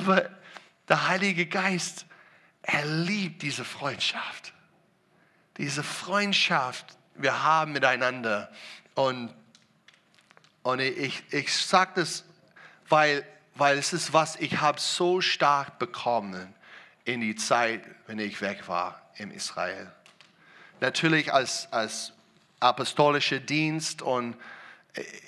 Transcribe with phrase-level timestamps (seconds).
[0.00, 0.30] Aber
[0.88, 2.06] der Heilige Geist,
[2.62, 4.54] er liebt diese Freundschaft.
[5.58, 8.50] Diese Freundschaft, wir haben miteinander.
[8.94, 9.34] Und,
[10.62, 12.24] und ich, ich sage das,
[12.88, 16.54] weil, weil es ist was, ich habe so stark bekommen
[17.04, 19.92] in die Zeit, wenn ich weg war in Israel.
[20.80, 22.12] Natürlich als, als
[22.58, 24.34] apostolischer Dienst und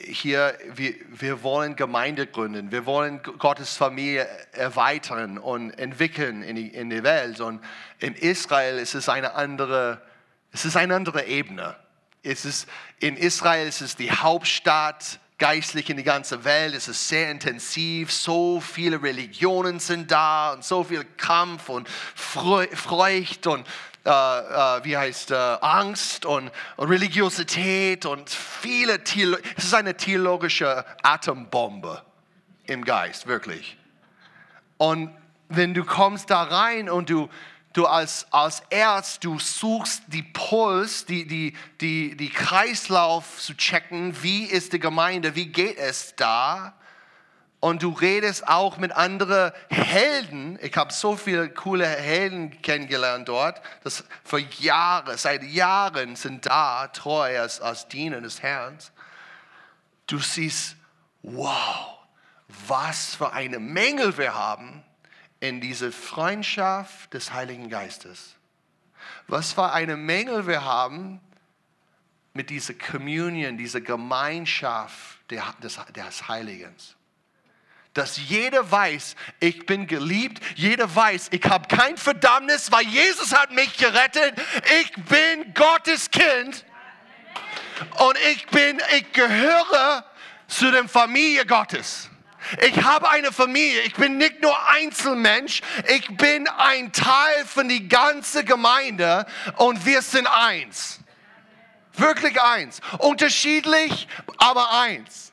[0.01, 6.69] hier, wir, wir wollen Gemeinde gründen, wir wollen Gottes Familie erweitern und entwickeln in die,
[6.69, 7.41] in die Welt.
[7.41, 7.61] Und
[7.99, 10.03] in Israel ist es eine andere,
[10.51, 11.77] es ist eine andere Ebene.
[12.25, 16.75] Es ist, in Israel ist es die Hauptstadt, geistlich in die ganze Welt.
[16.75, 18.13] Es ist sehr intensiv.
[18.13, 23.67] So viele Religionen sind da und so viel Kampf und Furcht und
[24.05, 30.85] äh, äh, wie heißt äh, Angst und, Religiosität und viele Theolo es ist eine theologische
[31.03, 32.03] Atombombe
[32.67, 33.77] im Geist wirklich.
[34.77, 35.11] Und
[35.49, 37.29] wenn du kommst da rein und du
[37.73, 44.23] du als, als Arzt, du suchst die Puls, die, die, die, die Kreislauf zu checken,
[44.23, 46.75] wie ist die Gemeinde, wie geht es da?
[47.63, 50.59] Und du redest auch mit anderen Helden.
[50.63, 56.89] Ich habe so viele coole Helden kennengelernt dort, das für Jahre, seit Jahren sind da,
[56.89, 58.77] treu als, als Diener des Herrn.
[60.09, 60.75] Du siehst,
[61.23, 62.01] wow,
[62.67, 64.83] was für eine Menge wir haben
[65.39, 68.35] in diese Freundschaft des Heiligen Geistes.
[69.29, 71.21] Was für eine Menge wir haben
[72.33, 76.75] mit dieser Communion, dieser Gemeinschaft des, des Heiligen
[77.95, 83.53] dass jeder weiß, ich bin geliebt, jeder weiß, ich habe kein Verdammnis, weil Jesus hat
[83.53, 84.35] mich gerettet.
[84.81, 86.65] Ich bin Gottes Kind
[87.99, 90.05] und ich bin, ich gehöre
[90.49, 92.09] zu der Familie Gottes.
[92.61, 93.83] Ich habe eine Familie.
[93.83, 95.63] Ich bin nicht nur Einzelmensch.
[95.89, 100.99] Ich bin ein Teil von die ganze Gemeinde und wir sind eins.
[101.95, 102.81] Wirklich eins.
[102.99, 104.09] Unterschiedlich,
[104.39, 105.33] aber eins.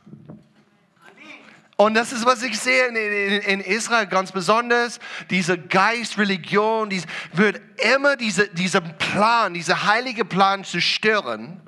[1.79, 4.99] Und das ist, was ich sehe in, in, in Israel ganz besonders.
[5.29, 6.91] Diese Geistreligion,
[7.31, 7.61] wird
[7.95, 11.61] immer diese, diesen Plan, dieser heilige Plan zerstören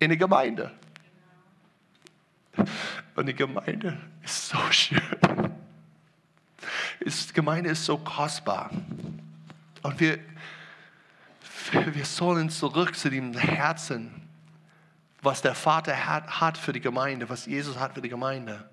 [0.00, 0.70] in der Gemeinde.
[3.14, 5.00] Und die Gemeinde ist so schön.
[7.00, 8.68] Die Gemeinde ist so kostbar.
[9.80, 10.18] Und wir,
[11.72, 14.21] wir sollen zurück zu dem Herzen
[15.22, 18.68] was der Vater hat, hat für die Gemeinde, was Jesus hat für die Gemeinde,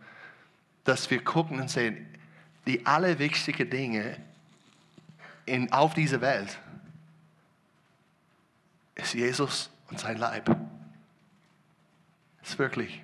[0.84, 2.08] dass wir gucken und sehen,
[2.66, 4.18] die allerwichtigsten Dinge
[5.46, 6.60] in, auf dieser Welt
[8.96, 10.56] ist Jesus und sein Leib.
[12.44, 13.02] Ist wirklich.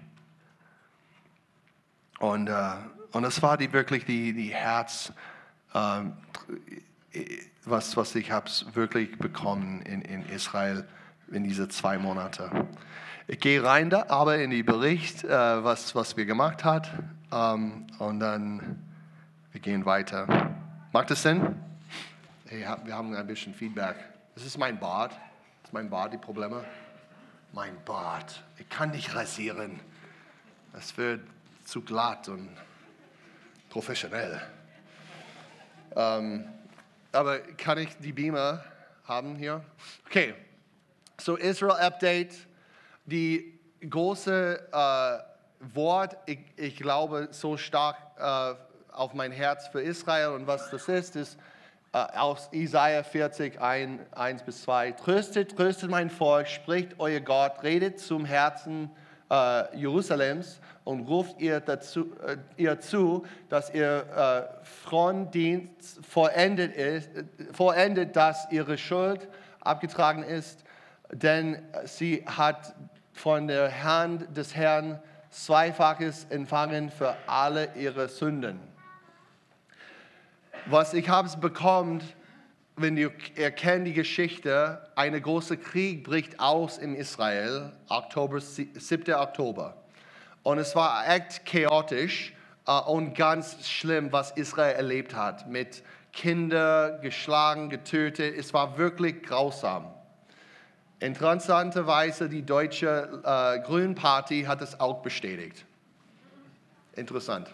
[2.20, 2.76] Und, äh,
[3.12, 5.14] und das war die, wirklich die, die Herz,
[5.74, 6.02] äh,
[7.64, 10.88] was, was ich habe wirklich bekommen in, in Israel
[11.32, 12.68] in diese zwei Monate.
[13.28, 16.92] Ich gehe rein da, aber in den Bericht, äh, was, was wir gemacht hat,
[17.32, 18.84] ähm, und dann
[19.52, 20.54] wir gehen weiter.
[20.92, 21.56] Macht das Sinn?
[22.46, 23.96] Hey, wir haben ein bisschen Feedback.
[24.36, 25.12] Das ist mein Bart.
[25.12, 26.64] Das ist mein Bart die Probleme.
[27.52, 28.44] Mein Bart.
[28.60, 29.80] Ich kann nicht rasieren.
[30.72, 31.22] Das wird
[31.64, 32.50] zu glatt und
[33.72, 34.40] professionell.
[35.96, 36.46] Ähm,
[37.12, 38.64] aber kann ich die Beamer
[39.06, 39.64] haben hier?
[40.06, 40.36] Okay.
[41.20, 42.36] So Israel Update
[43.06, 45.18] die große äh,
[45.74, 48.56] Wort, ich, ich, glaube so stark äh,
[48.94, 51.38] auf mein Herz für Israel und was das ist, ist
[51.94, 54.92] äh, aus Isaiah 40, 1, 1 bis 2.
[54.92, 58.92] Tröstet, tröstet mein Volk, spricht euer Gott, redet zum Herzen
[59.30, 67.10] äh, Jerusalems und ruft ihr, dazu, äh, ihr zu, dass ihr äh, Frondienst vollendet ist,
[67.52, 69.28] vollendet, dass ihre Schuld
[69.62, 70.64] abgetragen ist,
[71.12, 72.76] denn sie hat
[73.16, 75.00] von der Hand des Herrn
[75.32, 78.60] Zweifaches empfangen für alle ihre Sünden.
[80.68, 82.02] Was ich habe bekommen,
[82.76, 89.14] wenn ihr erkennt die Geschichte, ein großer Krieg bricht aus in Israel, Oktober, 7.
[89.14, 89.78] Oktober.
[90.44, 92.34] Und es war echt chaotisch
[92.68, 98.36] uh, und ganz schlimm, was Israel erlebt hat, mit Kindern geschlagen, getötet.
[98.38, 99.95] Es war wirklich grausam.
[101.06, 105.64] Interessanterweise, die deutsche äh, Grünparty hat es auch bestätigt.
[106.96, 107.48] Interessant.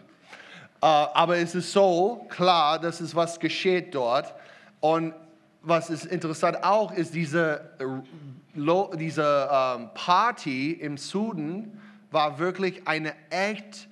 [0.82, 4.34] Äh, aber es ist so klar, dass es was geschieht dort.
[4.80, 5.14] Und
[5.62, 11.78] was ist interessant auch, ist diese, äh, diese ähm, Party im Süden
[12.10, 13.90] war wirklich eine echt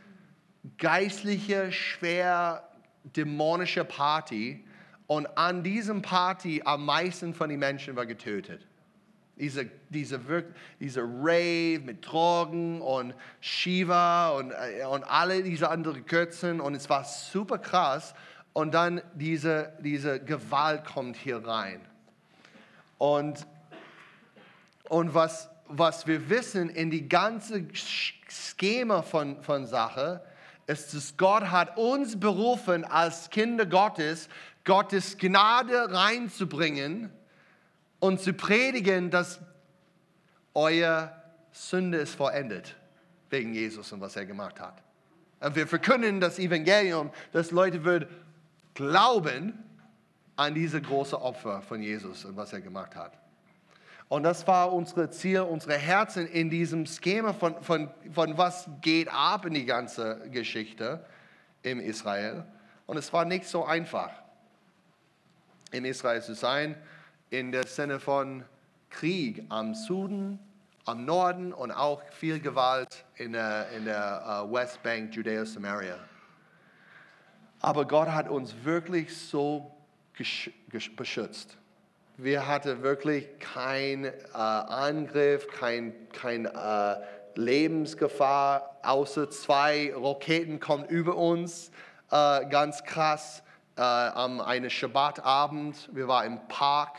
[0.77, 2.63] geistliche, schwer
[3.03, 4.65] dämonische Party
[5.07, 8.68] und an diesem Party am meisten von den Menschen war getötet.
[9.39, 10.19] Diese, diese,
[10.79, 16.89] diese Rave mit Drogen und Shiva und, äh, und alle diese anderen Götzen und es
[16.89, 18.13] war super krass.
[18.53, 21.79] Und dann diese, diese Gewalt kommt hier rein.
[22.97, 23.47] Und,
[24.89, 30.21] und was, was wir wissen in die ganze Schema von, von Sache,
[30.67, 34.27] ist, dass Gott hat uns berufen als Kinder Gottes,
[34.65, 37.11] Gottes Gnade reinzubringen
[37.99, 39.39] und zu predigen, dass
[40.53, 41.13] euer
[41.51, 42.75] Sünde ist vollendet
[43.29, 44.81] wegen Jesus und was er gemacht hat.
[45.39, 48.09] Und wir verkünden das Evangelium, dass Leute würden
[48.73, 49.53] glauben
[50.35, 53.17] an diese große Opfer von Jesus und was er gemacht hat.
[54.07, 59.07] Und das war unser Ziel, unsere Herzen in diesem Schema von, von, von was geht
[59.07, 61.05] ab in die ganze Geschichte
[61.61, 62.43] im Israel.
[62.87, 64.11] Und es war nicht so einfach,
[65.71, 66.75] in Israel zu sein,
[67.29, 68.43] in der Sinne von
[68.89, 70.39] Krieg am Süden,
[70.85, 75.99] am Norden und auch viel Gewalt in der, in der uh, Westbank, Judäa, Samaria.
[77.61, 79.75] Aber Gott hat uns wirklich so
[80.95, 81.57] beschützt.
[82.17, 86.95] Wir hatten wirklich keinen äh, Angriff, kein, kein äh,
[87.35, 91.71] Lebensgefahr, außer zwei Raketen kommen über uns,
[92.11, 93.43] äh, ganz krass,
[93.77, 95.89] äh, am einen Schabbatabend.
[95.93, 96.97] Wir waren im Park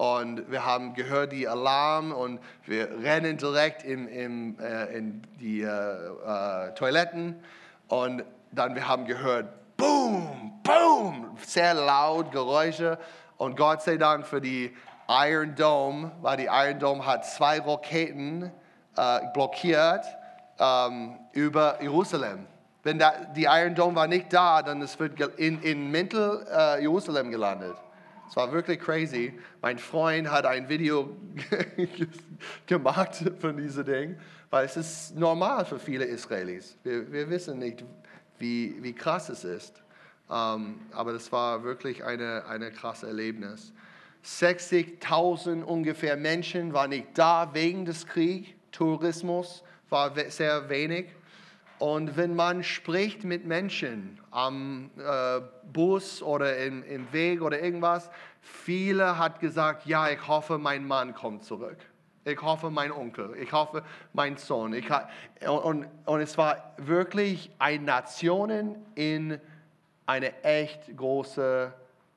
[0.00, 5.60] und wir haben gehört die Alarm und wir rennen direkt in, in, äh, in die
[5.60, 7.38] äh, Toiletten
[7.88, 12.96] und dann wir haben gehört, boom, boom, sehr laut Geräusche
[13.36, 14.74] und Gott sei Dank für die
[15.06, 18.50] Iron Dome, weil die Iron Dome hat zwei Raketen
[18.96, 20.06] äh, blockiert
[20.58, 22.46] ähm, über Jerusalem.
[22.84, 26.80] Wenn da, die Iron Dome war nicht da, dann es wird in, in Mittel äh,
[26.80, 27.76] Jerusalem gelandet.
[28.30, 29.34] Es war wirklich crazy.
[29.60, 31.16] Mein Freund hat ein Video
[32.66, 34.16] gemacht von diesem Ding,
[34.50, 36.78] weil es ist normal für viele Israelis.
[36.84, 37.84] Wir, wir wissen nicht,
[38.38, 39.82] wie, wie krass es ist.
[40.28, 43.72] Um, ähm, aber das war wirklich eine, eine krasse Erlebnis.
[44.24, 48.50] 60.000 ungefähr Menschen waren nicht da wegen des Kriegs.
[48.70, 51.06] Tourismus war sehr wenig.
[51.80, 55.40] Und wenn man spricht mit Menschen am äh,
[55.72, 58.10] Bus oder im, im Weg oder irgendwas,
[58.42, 61.78] viele hat gesagt, ja, ich hoffe, mein Mann kommt zurück.
[62.24, 63.34] Ich hoffe, mein Onkel.
[63.40, 63.82] Ich hoffe,
[64.12, 64.74] mein Sohn.
[64.74, 64.90] Ich,
[65.48, 69.40] und, und es war wirklich eine Nation in
[70.04, 71.72] eine echt große,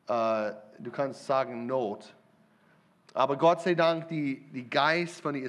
[0.09, 2.13] äh, du kannst sagen, Not.
[3.13, 5.47] Aber Gott sei Dank, die, die Geist von den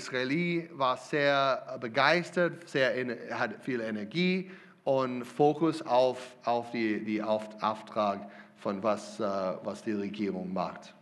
[0.73, 2.93] war sehr begeistert, sehr,
[3.39, 4.51] hat viel Energie
[4.85, 9.25] und Fokus auf, auf die, die Auftrag von was, äh,
[9.63, 10.95] was die Regierung macht.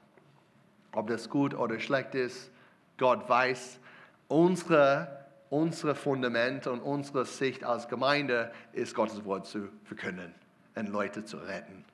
[0.93, 2.51] Ob das gut oder schlecht ist,
[2.97, 3.81] Gott weiß.
[4.29, 10.33] Unsere, unsere Fundament und unsere Sicht als Gemeinde ist, Gottes Wort zu verkünden
[10.77, 11.85] und Leute zu retten.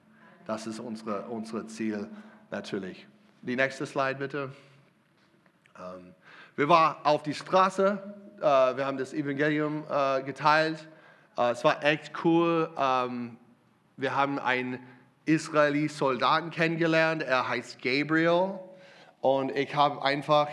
[0.47, 2.09] Das ist unsere, unser Ziel
[2.50, 3.06] natürlich.
[3.43, 4.50] Die nächste Slide bitte.
[5.79, 6.12] Ähm,
[6.56, 8.02] wir waren auf die Straße,
[8.38, 10.88] äh, wir haben das Evangelium äh, geteilt.
[11.37, 12.69] Äh, es war echt cool.
[12.76, 13.37] Ähm,
[13.96, 14.81] wir haben einen
[15.25, 18.58] Israeli-Soldaten kennengelernt, er heißt Gabriel.
[19.20, 20.48] Und ich habe einfach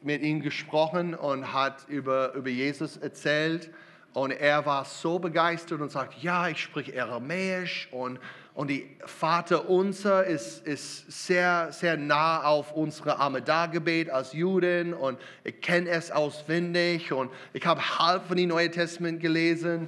[0.00, 3.70] mit ihm gesprochen und hat über, über Jesus erzählt.
[4.12, 8.20] Und er war so begeistert und sagt, ja, ich spreche Aramäisch und,
[8.58, 14.94] und die Vater unser ist, ist sehr, sehr nah auf unsere Amida-Gebet als Juden.
[14.94, 17.12] Und ich kenne es auswendig.
[17.12, 19.86] Und ich habe halb von dem Neuen Testament gelesen.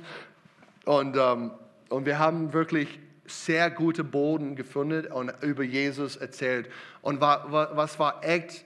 [0.84, 1.50] Und, ähm,
[1.88, 6.70] und wir haben wirklich sehr gute Boden gefunden und über Jesus erzählt.
[7.02, 8.64] Und war, was war echt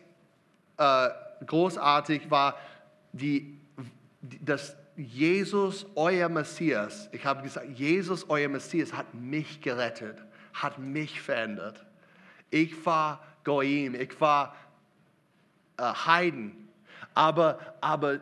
[0.76, 1.08] äh,
[1.46, 2.58] großartig, war
[3.14, 3.58] die,
[4.20, 10.18] das Jesus, euer Messias, ich habe gesagt, Jesus, euer Messias, hat mich gerettet,
[10.52, 11.84] hat mich verändert.
[12.50, 14.54] Ich war Goim, ich war
[15.78, 16.68] äh, Heiden,
[17.14, 18.20] aber, aber,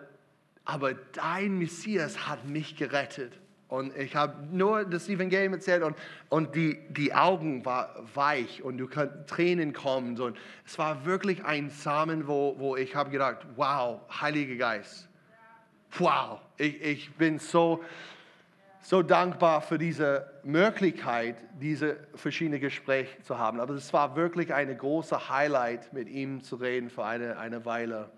[0.64, 3.33] aber dein Messias hat mich gerettet.
[3.69, 5.97] Und ich habe nur das Evangelium erzählt und,
[6.29, 10.21] und die, die Augen waren weich und du kannst Tränen kommen.
[10.21, 10.37] Und
[10.67, 15.09] es war wirklich ein Samen, wo, wo ich habe gedacht, wow, Heiliger Geist,
[15.99, 17.83] wow, ich, ich bin so,
[18.81, 23.61] so dankbar für diese Möglichkeit, diese verschiedenen Gespräche zu haben.
[23.61, 28.11] Aber es war wirklich eine große Highlight, mit ihm zu reden für eine, eine Weile.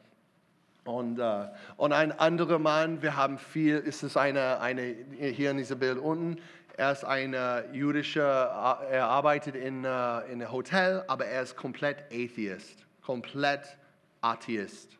[0.84, 5.56] Und, äh, und ein anderer Mann, wir haben viel, ist es eine, eine, hier in
[5.56, 6.40] diesem Bild unten,
[6.76, 11.42] Er ist ein äh, jüdischer, äh, er arbeitet in, äh, in einem Hotel, aber er
[11.42, 13.78] ist komplett Atheist, komplett
[14.20, 14.98] Atheist.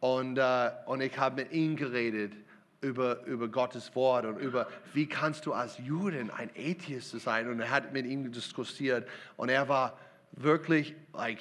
[0.00, 2.32] Und, äh, und ich habe mit ihm geredet
[2.80, 7.48] über, über Gottes Wort und über, wie kannst du als Juden ein Atheist sein.
[7.48, 9.98] Und er hat mit ihm diskutiert und er war
[10.32, 11.40] wirklich, like,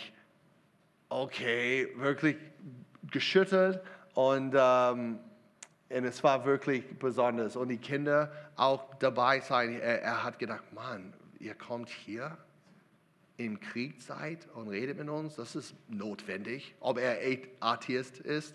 [1.08, 2.36] okay, wirklich
[3.10, 3.82] geschüttelt
[4.14, 5.20] und, ähm,
[5.90, 7.56] und es war wirklich besonders.
[7.56, 9.80] Und die Kinder auch dabei sein.
[9.80, 12.38] Er, er hat gedacht, Mann, ihr kommt hier
[13.40, 17.18] in Kriegszeit und redet mit uns, das ist notwendig, ob er
[17.62, 18.54] Atheist ist.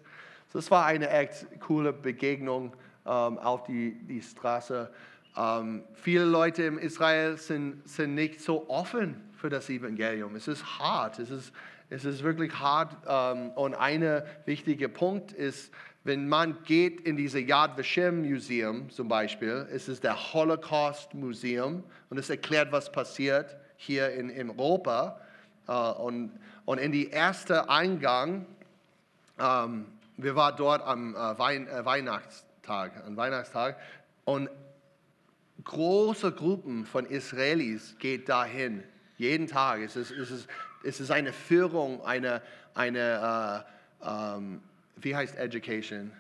[0.52, 2.74] Das war eine echt coole Begegnung
[3.06, 4.92] ähm, auf die, die Straße.
[5.36, 10.36] Ähm, viele Leute in Israel sind, sind nicht so offen für das Evangelium.
[10.36, 11.52] Es ist hart, es ist,
[11.88, 12.94] es ist wirklich hart.
[13.08, 15.72] Ähm, und ein wichtiger Punkt ist,
[16.04, 21.82] wenn man geht in diese Yad Vashem Museum zum Beispiel, es ist der Holocaust Museum
[22.10, 25.20] und es erklärt, was passiert hier in, Europa.
[25.66, 28.46] Äh, und, und in die erste Eingang,
[29.38, 33.78] ähm, wir waren dort am äh, Wein, äh, Weihnachtstag, am Weihnachtstag
[34.24, 34.48] und
[35.64, 38.82] große Gruppen von Israelis geht dahin,
[39.16, 39.80] jeden Tag.
[39.80, 40.48] Es ist, es ist,
[40.82, 42.42] es ist eine Führung, eine,
[42.74, 44.60] eine äh, ähm,
[44.96, 46.12] wie heißt Education?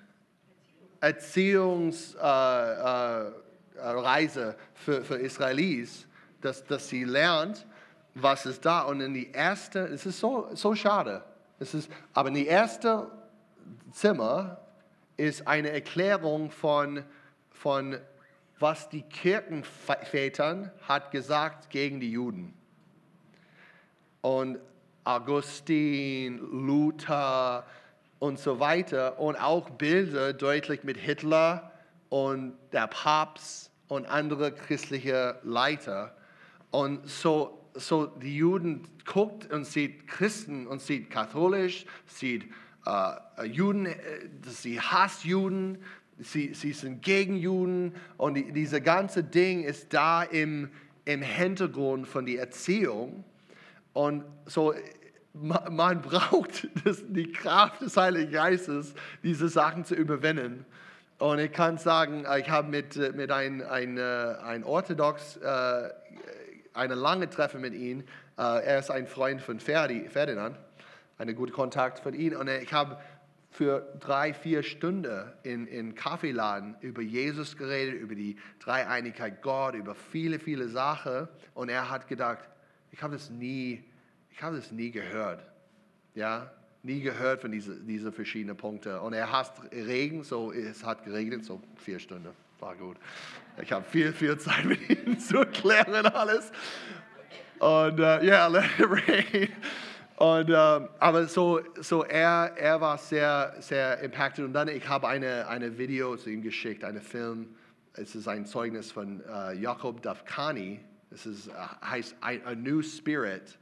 [1.00, 3.34] Erziehungsreise
[3.76, 6.06] äh, äh, für, für Israelis,
[6.44, 7.66] dass, dass sie lernt,
[8.14, 8.82] was ist da.
[8.82, 11.24] Und in die erste, es ist so, so schade,
[11.58, 13.10] es ist, aber in die erste
[13.92, 14.58] Zimmer
[15.16, 17.04] ist eine Erklärung von,
[17.50, 17.98] von
[18.58, 22.54] was die Kirchenvätern hat gesagt gegen die Juden.
[24.20, 24.58] Und
[25.04, 27.64] Augustin, Luther,
[28.24, 31.70] und so weiter und auch Bilder deutlich mit Hitler
[32.08, 36.16] und der Papst und andere christliche Leiter.
[36.74, 42.46] Und so, so die Juden guckt und sieht Christen und sieht katholisch, sieht
[42.84, 43.94] äh, Juden, äh,
[44.44, 45.78] sie hasst Juden,
[46.18, 50.68] sie, sie sind gegen Juden und die, diese ganze Ding ist da im,
[51.04, 53.22] im Hintergrund von der Erziehung.
[53.92, 54.74] Und so
[55.32, 60.66] man braucht das, die Kraft des Heiligen Geistes, diese Sachen zu überwinden.
[61.18, 65.90] Und ich kann sagen, ich habe mit, mit einem ein, ein Orthodox äh,
[66.74, 68.00] eine lange Treffen mit ihm.
[68.36, 70.58] Äh, er ist ein Freund von Ferdi, Ferdinand,
[71.18, 72.36] einen guten Kontakt von ihm.
[72.36, 72.98] Und ich habe
[73.50, 79.94] für drei, vier Stunden in, in Kaffeeladen über Jesus geredet, über die Dreieinigkeit Gott, über
[79.94, 81.28] viele, viele Sachen.
[81.54, 82.48] Und er hat gedacht,
[82.90, 83.84] ich habe das nie
[84.34, 85.40] ich habe das nie gehört.
[86.14, 86.50] Ja,
[86.82, 88.98] nie gehört von diesen diese verschiedenen Punkten.
[88.98, 92.30] Und er hasst Regen, so es hat geregnet, so vier Stunden.
[92.58, 92.96] War gut.
[93.62, 96.50] Ich habe viel, viel Zeit mit ihm zu erklären alles.
[97.58, 99.48] Und ja, uh, yeah, let it rain.
[100.16, 104.44] Und, uh, aber so, so er, er war sehr, sehr impacted.
[104.44, 107.54] Und dann, ich habe eine, eine Video zu ihm geschickt, einen Film.
[107.94, 110.80] Es ist ein Zeugnis von uh, Jakob Dafkani.
[111.10, 111.52] Es ist, uh,
[111.88, 113.56] heißt A New Spirit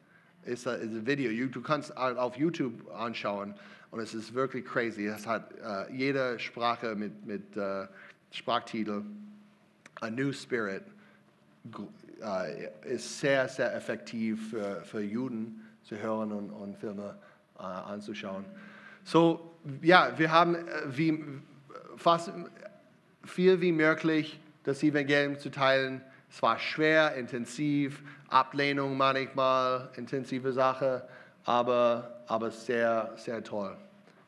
[0.44, 1.48] ist, ein Video.
[1.48, 3.54] Du kannst auf YouTube anschauen
[3.90, 5.06] und es ist wirklich crazy.
[5.06, 5.52] Es hat
[5.92, 7.44] jede Sprache mit, mit
[8.32, 9.02] Sprachtitel.
[10.02, 10.82] A New Spirit
[11.74, 11.86] uh,
[12.84, 17.16] ist sehr, sehr effektiv für, für Juden zu hören und, und Filme
[17.56, 18.44] anzuschauen.
[19.04, 20.56] So, ja, wir haben
[20.86, 21.22] wie,
[21.96, 22.32] fast
[23.24, 26.00] viel wie möglich das Evangelium zu teilen.
[26.30, 31.06] Es war schwer, intensiv, Ablehnung manchmal, intensive Sache,
[31.44, 33.76] aber, aber sehr, sehr toll.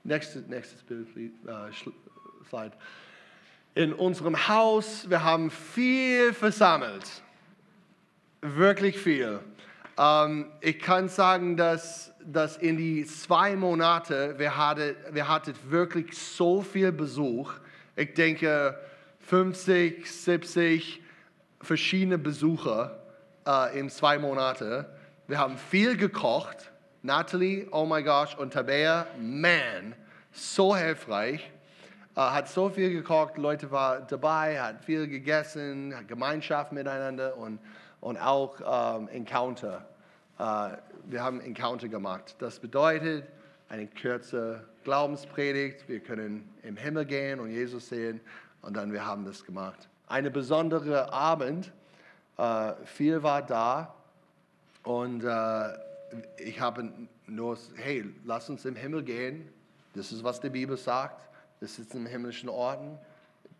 [0.05, 1.09] Nächstes, nächstes Bild,
[1.47, 1.73] uh,
[2.49, 2.73] Slide.
[3.77, 7.11] In unserem Haus, wir haben viel versammelt.
[8.41, 9.41] Wirklich viel.
[9.99, 16.17] Ähm, ich kann sagen, dass, dass in die zwei Monate, wir hatten, wir hatten wirklich
[16.17, 17.53] so viel Besuch.
[17.97, 18.79] Ich denke
[19.21, 21.03] 50, 70
[21.61, 23.03] verschiedene Besucher
[23.47, 24.85] äh, in zwei Monaten.
[25.27, 26.71] Wir haben viel gekocht.
[27.03, 29.95] Natalie, oh my gosh, und Tabea, man,
[30.33, 31.51] so hilfreich.
[32.17, 37.59] Äh, hat so viel gekocht, Leute waren dabei, hat viel gegessen, hat Gemeinschaft miteinander und,
[38.01, 39.87] und auch ähm, Encounter.
[40.39, 42.37] Äh, wir haben Encounter gemacht.
[42.39, 43.27] Das bedeutet
[43.69, 45.89] eine kurze Glaubenspredigt.
[45.89, 48.21] Wir können im Himmel gehen und Jesus sehen
[48.63, 51.73] und dann wir haben das gemacht eine besondere Abend.
[52.37, 53.95] Äh, viel war da
[54.83, 55.79] und äh,
[56.39, 56.91] ich habe
[57.27, 59.49] nur, hey, lass uns im Himmel gehen.
[59.95, 61.21] Das ist, was die Bibel sagt.
[61.61, 62.99] Das ist im himmlischen Orten.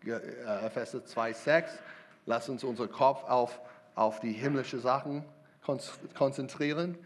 [0.05, 1.65] Äh, Epheser 2,6.
[2.25, 3.59] Lass uns unseren Kopf auf,
[3.95, 5.23] auf die himmlischen Sachen
[6.13, 6.97] konzentrieren.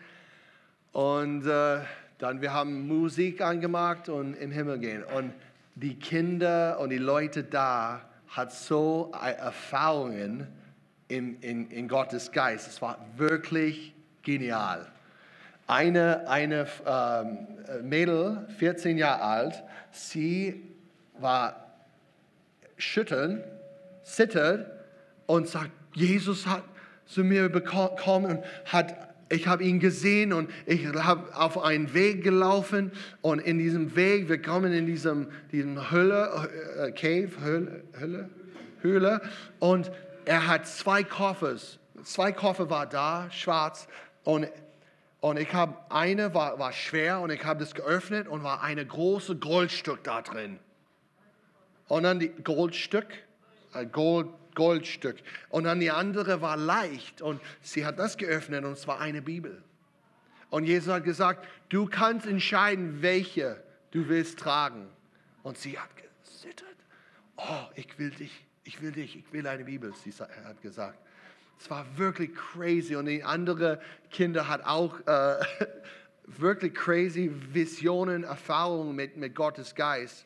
[0.91, 1.79] Und äh,
[2.17, 5.03] dann wir haben Musik angemacht und im Himmel gehen.
[5.03, 5.33] Und
[5.75, 10.47] die Kinder und die Leute da hat so Erfahrungen
[11.07, 12.67] in, in, in Gottes Geist.
[12.67, 14.87] Es war wirklich genial.
[15.67, 17.47] Eine, eine ähm,
[17.87, 20.68] Mädel, 14 Jahre alt, sie
[21.21, 21.73] war
[22.77, 23.43] schütteln,
[24.03, 24.71] zittert
[25.25, 26.63] und sagt, Jesus hat
[27.05, 28.95] zu mir gekommen und hat
[29.31, 34.27] ich habe ihn gesehen und ich habe auf einen Weg gelaufen und in diesem Weg,
[34.27, 38.29] wir kommen in diesem, diesem Höhle, äh, Cave, Höhle, Höhle,
[38.81, 39.21] Höhle
[39.59, 39.91] und
[40.25, 43.87] er hat zwei Koffers, zwei Koffer war da, schwarz
[44.23, 44.47] und
[45.21, 48.85] und ich habe eine war, war schwer und ich habe das geöffnet und war eine
[48.85, 50.59] große Goldstück da drin.
[51.89, 53.07] Und dann die Goldstück,
[53.73, 55.17] äh, Gold, Goldstück.
[55.49, 59.21] Und dann die andere war leicht und sie hat das geöffnet und es war eine
[59.21, 59.61] Bibel.
[60.49, 64.87] Und Jesus hat gesagt, du kannst entscheiden, welche du willst tragen.
[65.43, 66.67] Und sie hat gesittert.
[67.37, 70.97] Oh, ich will dich, ich will dich, ich will eine Bibel, sie hat gesagt.
[71.59, 72.95] Es war wirklich crazy.
[72.95, 73.81] Und die andere
[74.11, 75.39] Kinder hat auch äh,
[76.25, 80.25] wirklich crazy Visionen, Erfahrungen mit, mit Gottes Geist.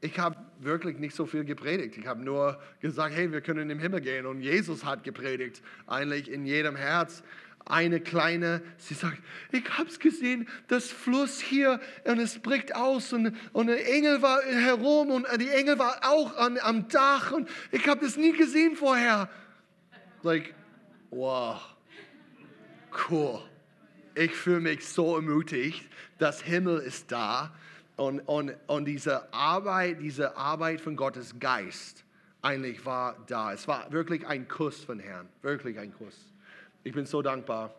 [0.00, 1.96] Ich habe wirklich nicht so viel gepredigt.
[1.98, 4.26] Ich habe nur gesagt, hey, wir können in den Himmel gehen.
[4.26, 7.22] Und Jesus hat gepredigt, eigentlich in jedem Herz.
[7.64, 9.18] Eine kleine, sie sagt,
[9.52, 14.20] ich habe es gesehen, das Fluss hier und es bricht aus und, und der Engel
[14.20, 18.32] war herum und die Engel war auch an, am Dach und ich habe das nie
[18.32, 19.30] gesehen vorher.
[20.24, 20.54] Like,
[21.10, 21.60] wow,
[23.08, 23.40] cool.
[24.16, 25.88] Ich fühle mich so ermutigt,
[26.18, 27.54] das Himmel ist da
[27.96, 32.04] und, und, und diese Arbeit, diese Arbeit von Gottes Geist
[32.42, 33.52] eigentlich war da.
[33.52, 36.32] Es war wirklich ein Kuss von Herrn, wirklich ein Kuss.
[36.82, 37.74] Ich bin so dankbar.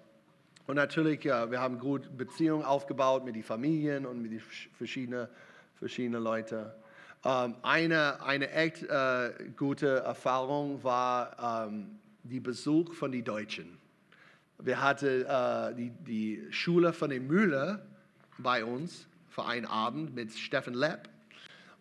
[0.66, 4.42] Und natürlich, ja, wir haben gut Beziehungen aufgebaut mit den Familien und mit den
[4.78, 5.28] verschiedenen,
[5.76, 6.66] verschiedenen Leuten.
[7.26, 13.78] Ähm, eine, eine echt äh, gute Erfahrung war ähm, die Besuch von den Deutschen.
[14.60, 17.86] Wir hatten äh, die, die Schule von den Mühle
[18.38, 21.10] bei uns für einen Abend mit Steffen Lepp.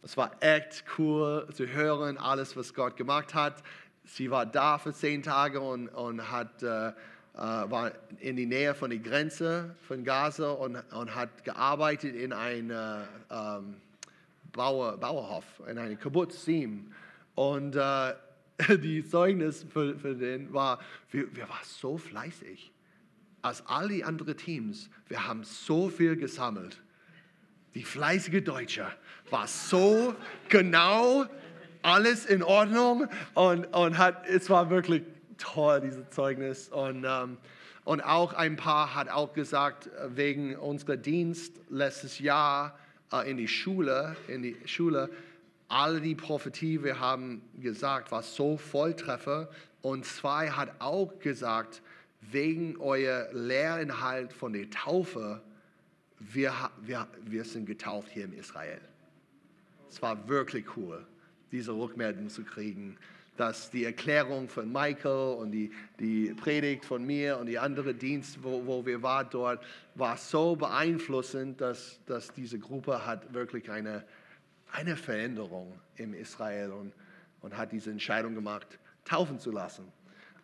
[0.03, 3.63] Es war echt cool zu hören, alles, was Gott gemacht hat.
[4.05, 6.93] Sie war da für zehn Tage und, und hat, äh, äh
[7.35, 13.05] war in die Nähe von der Grenze von Gaza und, und hat gearbeitet in einem
[13.31, 13.77] ähm,
[14.53, 16.49] Bauer, Bauerhof, in einem Kibbutz
[17.35, 18.15] Und äh,
[18.83, 22.73] die Zeugnis für, für den war, wir, wir waren so fleißig.
[23.43, 26.81] Als all die anderen Teams, wir haben so viel gesammelt.
[27.75, 28.87] Die fleißige Deutsche
[29.31, 30.15] war so
[30.49, 31.25] genau
[31.83, 35.03] alles in Ordnung und, und hat, es war wirklich
[35.39, 36.69] toll, dieses Zeugnis.
[36.69, 37.39] Und, ähm,
[37.85, 42.79] und auch ein paar hat auch gesagt, wegen unserer Dienst letztes Jahr
[43.13, 45.11] äh, in die Schule, in die Schule,
[45.69, 49.49] alle die Prophetie, wir haben gesagt, war so Volltreffer.
[49.81, 51.83] Und zwei hat auch gesagt,
[52.21, 55.43] wegen euer Lehrinhalt von der Taufe,
[56.31, 58.81] wir, wir, wir sind getauft hier in Israel.
[59.89, 61.07] Es war wirklich cool,
[61.51, 62.97] diese Rückmeldung zu kriegen,
[63.37, 68.43] dass die Erklärung von Michael und die, die Predigt von mir und die andere Dienst,
[68.43, 74.05] wo, wo wir waren dort, war so beeinflussend, dass, dass diese Gruppe hat wirklich eine
[74.73, 76.93] eine Veränderung im Israel und,
[77.43, 79.93] und hat diese Entscheidung gemacht, taufen zu lassen.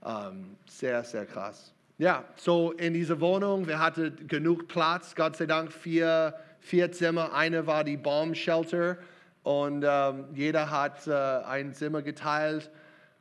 [0.04, 1.72] Ähm, sehr, sehr krass.
[2.00, 7.32] Ja, so in dieser Wohnung, wir hatten genug Platz, Gott sei Dank vier, vier Zimmer.
[7.32, 8.98] Eine war die Bomb Shelter
[9.42, 12.70] und ähm, jeder hat äh, ein Zimmer geteilt.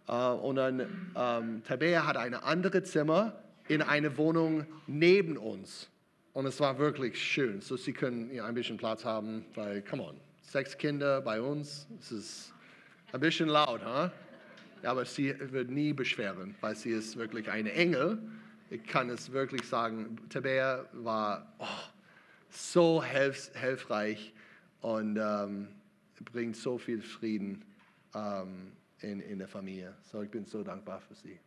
[0.08, 3.34] Äh, und dann ähm, Tabea hat ein anderes Zimmer
[3.68, 5.90] in eine Wohnung neben uns.
[6.34, 7.62] Und es war wirklich schön.
[7.62, 11.88] So, sie können ja, ein bisschen Platz haben, weil, come on, sechs Kinder bei uns.
[12.00, 12.54] Es ist
[13.12, 14.12] ein bisschen laut, huh?
[14.84, 18.20] aber sie wird nie beschweren, weil sie ist wirklich eine Engel.
[18.70, 21.66] Ich kann es wirklich sagen, Tabea war oh,
[22.50, 24.34] so hilf hilfreich
[24.82, 25.70] und ähm,
[26.34, 27.64] bringt so viel Frieden
[28.14, 29.94] ähm, in, in der Familie.
[30.12, 31.40] So, ich bin so dankbar für sie.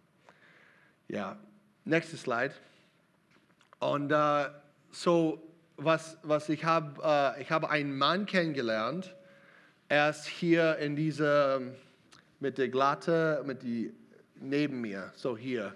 [1.08, 1.38] Ja,
[1.84, 2.54] nächstes Slide.
[3.80, 4.48] Und äh,
[4.90, 5.42] so
[5.76, 9.14] was, was ich habe, äh, ich habe einen Mann kennengelernt.
[9.88, 11.60] Er ist hier in dieser,
[12.38, 13.92] mit der Glatte, mit die,
[14.36, 15.74] neben mir, so hier.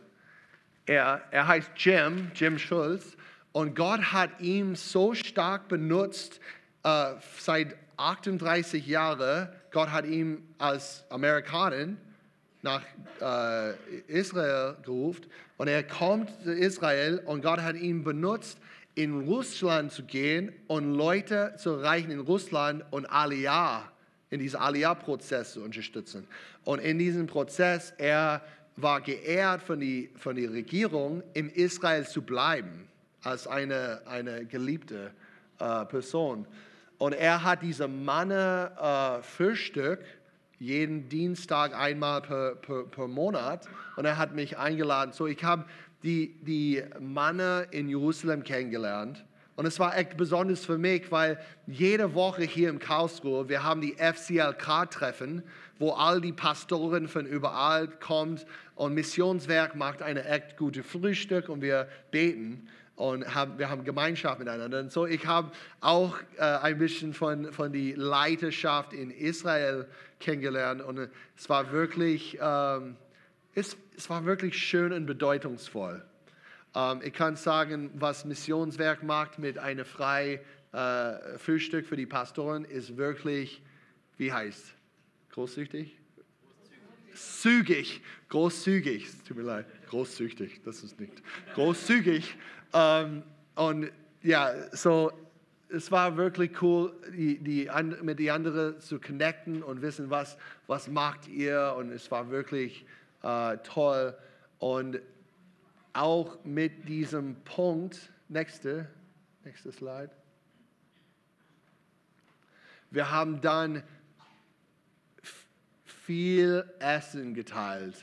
[0.86, 3.16] Er, er heißt Jim, Jim Schulz.
[3.52, 6.40] Und Gott hat ihn so stark benutzt,
[6.82, 9.48] äh, seit 38 Jahren.
[9.70, 11.94] Gott hat ihn als Amerikaner
[12.62, 12.82] nach
[13.20, 13.74] äh,
[14.08, 15.26] Israel gerufen
[15.58, 18.58] und er kommt zu Israel und Gott hat ihn benutzt,
[18.94, 23.82] in Russland zu gehen und Leute zu erreichen in Russland und Aliyah,
[24.30, 26.26] in diesem Aliyah-Prozess zu unterstützen.
[26.64, 28.40] Und in diesem Prozess, er
[28.76, 32.88] war geehrt von der von die Regierung, in Israel zu bleiben,
[33.22, 35.12] als eine, eine geliebte
[35.58, 36.46] äh, Person.
[36.98, 39.96] Und er hat diese Manne äh,
[40.58, 45.12] jeden Dienstag einmal per, per, per, Monat und er hat mich eingeladen.
[45.12, 45.64] So, ich habe
[46.02, 49.24] die, die Männer in Jerusalem kennengelernt.
[49.56, 53.80] Und es war echt besonders für mich, weil jede Woche hier im Karlsruhe, wir haben
[53.80, 55.44] die FCLK-Treffen,
[55.78, 58.40] wo all die Pastoren von überall kommen
[58.74, 64.38] und Missionswerk macht eine echt gute Frühstück und wir beten und haben, wir haben Gemeinschaft
[64.38, 64.80] miteinander.
[64.80, 69.86] Und so, ich habe auch äh, ein bisschen von, von der Leiterschaft in Israel
[70.20, 72.96] kennengelernt und es war wirklich, ähm,
[73.54, 76.04] es, es war wirklich schön und bedeutungsvoll.
[76.74, 80.40] Ähm, ich kann sagen, was Missionswerk macht mit einem frei
[80.72, 83.62] äh, Frühstück für die Pastoren, ist wirklich,
[84.16, 84.74] wie heißt
[87.14, 88.00] großzügig?
[88.00, 91.22] Zügig, großzügig, tut mir leid, großzügig, das ist nicht,
[91.54, 92.36] großzügig.
[92.72, 93.22] Ähm,
[93.54, 93.90] und
[94.22, 95.12] ja, so,
[95.68, 97.70] es war wirklich cool, die, die,
[98.02, 102.84] mit den anderen zu connecten und wissen, was, was macht ihr und es war wirklich
[103.22, 104.16] äh, toll.
[104.58, 105.00] Und
[105.92, 108.88] auch mit diesem Punkt, nächste,
[109.44, 110.10] nächste Slide.
[112.90, 113.82] Wir haben dann
[116.04, 117.96] viel Essen geteilt.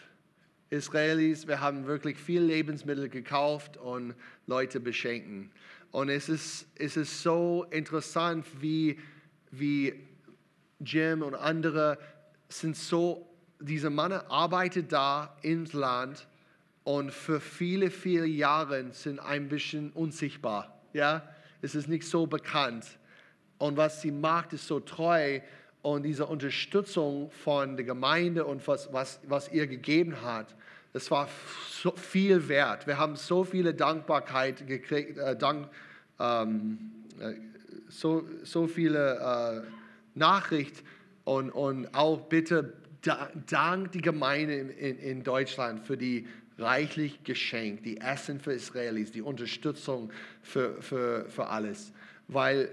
[0.71, 4.15] Israelis, wir haben wirklich viel Lebensmittel gekauft und
[4.47, 5.51] Leute beschenken.
[5.91, 8.99] Und es ist, es ist so interessant, wie,
[9.51, 9.93] wie
[10.79, 11.99] Jim und andere
[12.49, 16.27] sind so, diese Mann arbeitet da ins Land
[16.83, 20.81] und für viele, viele Jahre sind ein bisschen unsichtbar.
[20.93, 21.29] Ja?
[21.61, 22.97] Es ist nicht so bekannt.
[23.59, 25.39] Und was sie macht, ist so treu
[25.81, 30.55] und diese Unterstützung von der Gemeinde und was, was, was ihr gegeben hat,
[30.93, 31.29] das war
[31.69, 32.85] so viel wert.
[32.85, 35.69] Wir haben so viele Dankbarkeit gekriegt, äh, Dank,
[36.19, 37.33] ähm, äh,
[37.87, 39.67] so, so viele äh,
[40.17, 40.85] Nachrichten
[41.23, 42.73] und, und auch bitte
[43.49, 49.21] dank die Gemeinde in, in, Deutschland für die reichlich Geschenk, die Essen für Israelis, die
[49.21, 50.11] Unterstützung
[50.43, 51.91] für, für, für alles.
[52.27, 52.69] Weil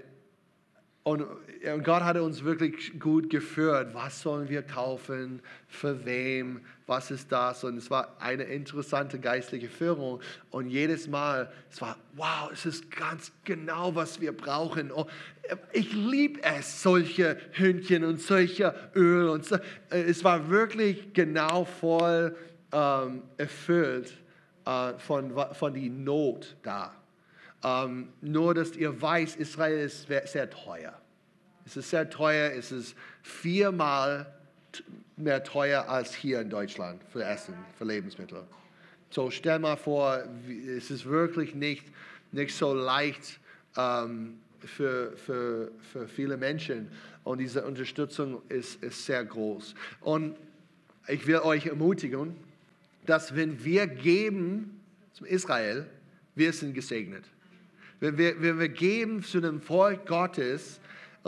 [1.09, 3.93] und, und Gott hat uns wirklich gut geführt.
[3.93, 5.41] Was sollen wir kaufen?
[5.67, 6.61] Für wem?
[6.85, 7.63] Was ist das?
[7.63, 10.21] Und es war eine interessante geistliche Führung.
[10.51, 14.91] Und jedes Mal, es war, wow, es ist ganz genau, was wir brauchen.
[14.91, 15.07] Oh,
[15.71, 19.29] ich liebe es, solche Hündchen und solche Öl.
[19.29, 19.57] Und so.
[19.89, 22.35] Es war wirklich genau voll
[22.71, 24.13] ähm, erfüllt
[24.65, 26.93] äh, von, von die Not da.
[27.63, 30.98] Ähm, nur, dass ihr weiß, Israel ist sehr teuer.
[31.69, 34.25] Es ist sehr teuer, es ist viermal
[35.17, 38.41] mehr teuer als hier in Deutschland für Essen, für Lebensmittel.
[39.11, 40.23] So stell mal vor,
[40.75, 41.85] es ist wirklich nicht,
[42.31, 43.39] nicht so leicht
[43.77, 46.89] ähm, für, für, für viele Menschen
[47.23, 49.75] und diese Unterstützung ist, ist sehr groß.
[50.01, 50.35] Und
[51.07, 52.35] ich will euch ermutigen,
[53.05, 54.81] dass wenn wir geben
[55.13, 55.85] zum Israel,
[56.33, 57.25] wir sind gesegnet.
[57.99, 60.79] Wenn wir, wenn wir geben zu dem Volk Gottes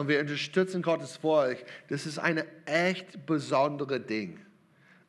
[0.02, 4.40] und wir unterstützen Gottes Volk, das ist ein echt besonderes Ding.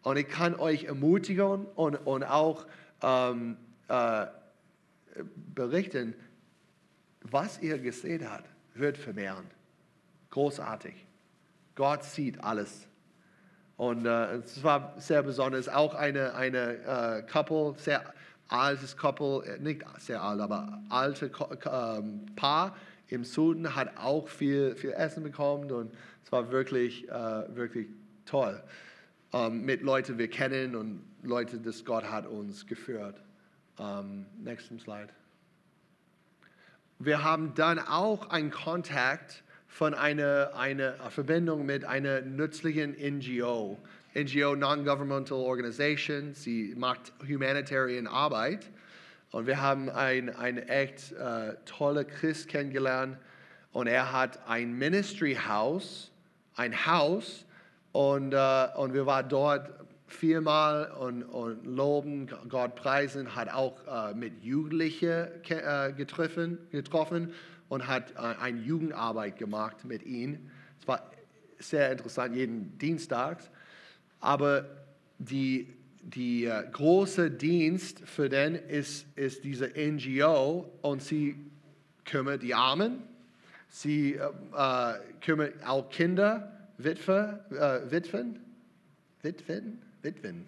[0.03, 2.67] Und ich kann euch ermutigen und, und auch
[3.03, 3.57] ähm,
[3.89, 4.27] äh,
[5.55, 6.13] berichten,
[7.23, 9.47] was ihr gesehen habt, wird vermehren.
[10.29, 11.07] Großartig.
[11.75, 12.87] Gott sieht alles.
[13.79, 15.71] Und äh, es war sehr besonders.
[15.71, 18.13] Auch eine, eine äh, Couple, sehr
[18.49, 21.31] altes Couple, äh, nicht sehr alt, aber alte
[21.65, 22.77] ähm, Paar
[23.13, 25.93] im Süden hat auch viel, viel Essen bekommen und
[26.25, 27.89] es war wirklich, äh, wirklich
[28.25, 28.63] toll.
[29.33, 33.23] Ähm, mit Leuten, wir kennen und Leute, das Gott hat uns geführt.
[33.79, 35.09] Ähm, nächsten Slide.
[36.99, 43.79] Wir haben dann auch einen Kontakt von einer, einer Verbindung mit einer nützlichen NGO.
[44.15, 48.71] NGO, Non-Governmental Organization, sie macht humanitarian Arbeit.
[49.33, 50.29] Und wir haben einen,
[50.69, 53.17] echt äh, toller Christ kennengelernt.
[53.73, 56.13] Und er hat ein Ministry House,
[56.55, 57.47] ein Haus.
[57.93, 59.71] Und, äh, und wir waren dort
[60.07, 67.33] viermal und, und loben, Gott preisen, hat auch äh, mit Jugendlichen äh, getroffen, getroffen
[67.71, 70.51] und hat äh, eine Jugendarbeit gemacht mit ihnen.
[70.79, 71.11] Es war
[71.59, 73.39] sehr interessant, jeden Dienstag.
[74.21, 74.67] Aber
[75.19, 81.37] die, die äh, große Dienst für den ist, ist diese NGO und sie
[82.05, 83.03] kümmert die Armen,
[83.69, 84.19] sie äh,
[84.57, 88.41] äh, kümmert auch Kinder, Witwe, äh, Witwen,
[89.23, 90.47] Witwen, Witwen.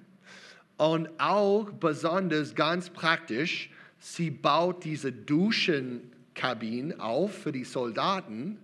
[0.77, 8.59] Und auch besonders ganz praktisch, sie baut diese Duschenkabinen auf für die Soldaten,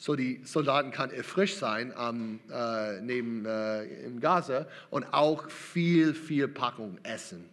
[0.00, 6.14] so die Soldaten kann erfrischt sein am, äh, neben, äh, im Gaza und auch viel,
[6.14, 7.44] viel Packung Essen.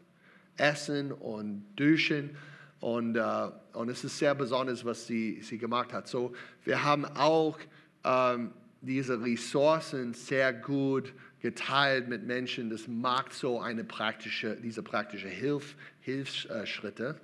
[0.55, 2.37] Essen und Duschen.
[2.79, 6.07] Und, äh, und es ist sehr besonders, was sie, sie gemacht hat.
[6.07, 6.33] So,
[6.63, 7.59] wir haben auch
[8.05, 12.69] ähm, diese Ressourcen sehr gut geteilt mit Menschen.
[12.69, 17.19] Das macht so eine praktische, diese praktische Hilf, Hilfsschritte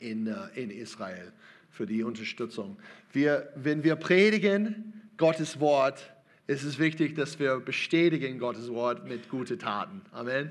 [0.00, 1.32] in, äh, in Israel
[1.78, 2.76] für die Unterstützung.
[3.12, 6.12] Wir, wenn wir predigen Gottes Wort,
[6.48, 10.02] ist es wichtig, dass wir bestätigen Gottes Wort mit guten Taten.
[10.10, 10.50] Amen.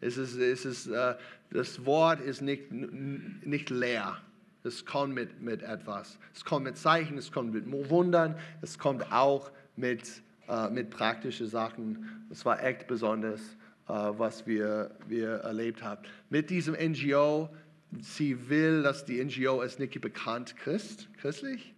[0.00, 1.16] Es ist, es ist, äh,
[1.50, 4.18] das Wort ist nicht, nicht leer.
[4.62, 6.20] Es kommt mit, mit etwas.
[6.32, 11.48] Es kommt mit Zeichen, es kommt mit Wundern, es kommt auch mit, äh, mit praktischen
[11.48, 12.26] Sachen.
[12.30, 13.40] Es war echt besonders,
[13.88, 16.02] äh, was wir, wir erlebt haben.
[16.30, 17.50] Mit diesem NGO
[18.00, 21.74] sie will, dass die NGO ist nicht bekannt Christ, christlich.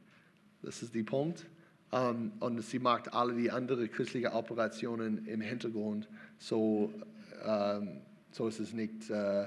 [0.62, 1.46] Das ist der Punkt.
[1.92, 6.08] Um, ähm, und sie macht alle die anderen christlichen Operationen im Hintergrund.
[6.38, 7.04] So, um,
[7.44, 9.46] ähm, so ist es nicht, uh,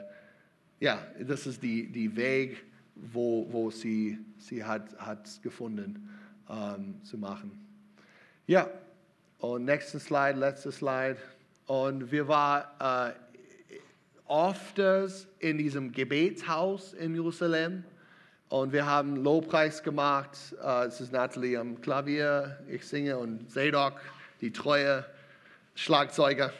[0.81, 6.09] ja, das ist die, die Weg, wo, wo sie, sie hat, hat gefunden
[6.47, 7.51] um, ähm, zu machen.
[8.45, 8.69] Ja,
[9.39, 11.17] und nächste Slide, letzte Slide.
[11.65, 13.13] Und wir waren
[14.25, 14.79] oft
[15.39, 17.83] in diesem Gebetshaus in Jerusalem.
[18.53, 20.37] Und wir haben Lobpreis gemacht.
[20.63, 23.99] Uh, es ist Natalie am Klavier, ich singe und Zedok,
[24.41, 25.03] die treue
[25.73, 26.53] Schlagzeuger.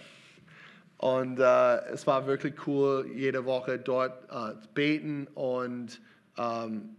[0.98, 6.02] Und uh, es war wirklich cool, jede Woche dort uh, beten und,
[6.38, 6.96] ähm,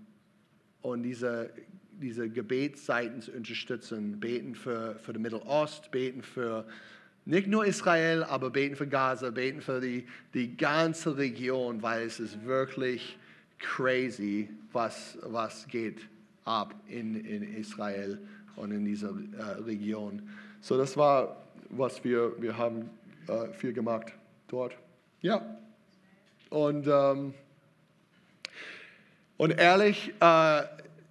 [0.82, 1.50] und diese,
[1.90, 4.20] diese Gebetszeiten zu unterstützen.
[4.20, 6.66] Beten für, für den Mittelost, beten für
[7.26, 12.20] nicht nur Israel, aber beten für Gaza, beten für die, die ganze Region, weil es
[12.20, 13.18] ist wirklich
[13.58, 16.00] crazy, was, was geht
[16.44, 18.18] ab in, in Israel
[18.56, 20.28] und in dieser äh, Region.
[20.60, 22.90] So, das war, was wir, wir haben
[23.26, 24.12] äh, viel gemacht
[24.48, 24.76] dort.
[25.22, 25.42] Ja.
[26.50, 27.32] Und, ähm,
[29.38, 30.62] und ehrlich, äh,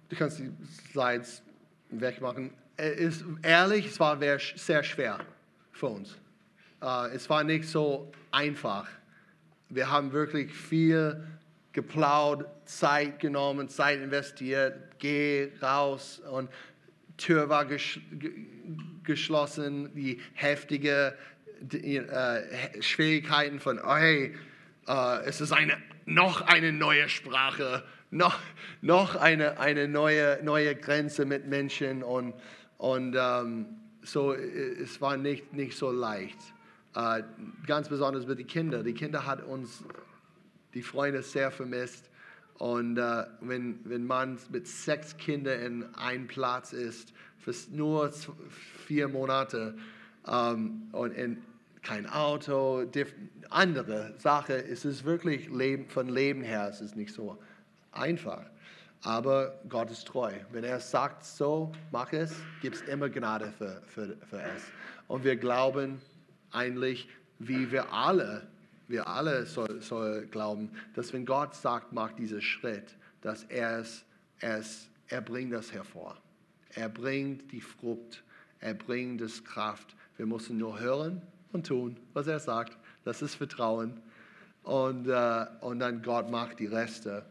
[0.08, 0.50] du kannst die
[0.92, 1.42] Slides
[1.90, 2.52] wegmachen.
[2.76, 5.18] Ist, ehrlich, es war sehr schwer
[5.74, 6.16] für uns.
[6.82, 8.88] Uh, es war nicht so einfach.
[9.68, 11.26] Wir haben wirklich viel
[11.72, 16.48] geplaut, Zeit genommen, Zeit investiert, geh raus und
[17.16, 17.98] Tür war ges
[19.04, 21.14] geschlossen, die heftige
[21.60, 24.34] die, äh, Schwierigkeiten von, oh hey,
[24.86, 28.38] äh, es ist eine, noch eine neue Sprache, noch,
[28.80, 32.34] noch eine, eine neue, neue Grenze mit Menschen und,
[32.78, 33.66] und ähm,
[34.04, 36.38] so, äh, es war nicht, nicht so leicht.
[36.96, 37.22] Uh,
[37.66, 38.84] ganz besonders mit den Kindern.
[38.84, 39.82] Die Kinder hat uns,
[40.74, 42.08] die Freunde sehr vermisst.
[42.58, 48.12] Und uh, wenn, wenn man mit sechs Kindern in einem Platz ist, für nur
[48.86, 49.76] vier Monate
[50.26, 51.42] um, und in
[51.82, 52.84] kein Auto,
[53.50, 57.38] andere Sache, ist es wirklich Leben, von Leben her, es ist nicht so
[57.92, 58.46] einfach.
[59.04, 60.32] Aber Gott ist treu.
[60.50, 64.62] Wenn er sagt, so, mach es, gibt es immer Gnade für, für, für es.
[65.08, 66.00] Und wir glauben
[66.50, 67.06] eigentlich,
[67.38, 68.46] wie wir alle,
[68.88, 74.04] wir alle soll, soll glauben, dass wenn Gott sagt, mach diesen Schritt, dass er es,
[74.38, 76.16] er es, er bringt das hervor.
[76.70, 78.24] Er bringt die Frucht,
[78.60, 79.94] er bringt das Kraft.
[80.16, 81.20] Wir müssen nur hören
[81.52, 82.78] und tun, was er sagt.
[83.04, 84.00] Das ist Vertrauen.
[84.62, 87.26] Und, äh, und dann Gott macht die Reste.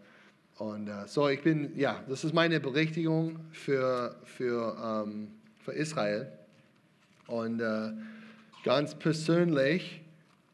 [0.58, 5.32] Und uh, so, ich bin, ja, das ist meine Berichtigung für, für, ähm,
[5.64, 6.32] für Israel.
[7.28, 7.92] Und uh,
[8.64, 10.02] ganz persönlich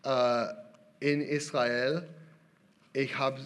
[0.06, 0.46] uh,
[1.00, 2.08] in Israel,
[2.94, 3.42] ich habe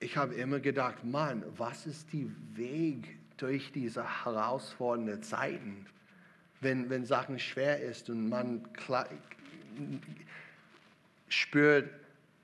[0.00, 5.86] ich hab immer gedacht, Mann, was ist der Weg durch diese herausfordernden Zeiten,
[6.60, 8.62] wenn, wenn Sachen schwer ist und man
[11.28, 11.90] spürt,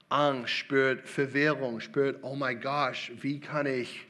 [0.08, 4.06] Angst, spürt Verwirrung, spürt, oh mein Gott, wie kann ich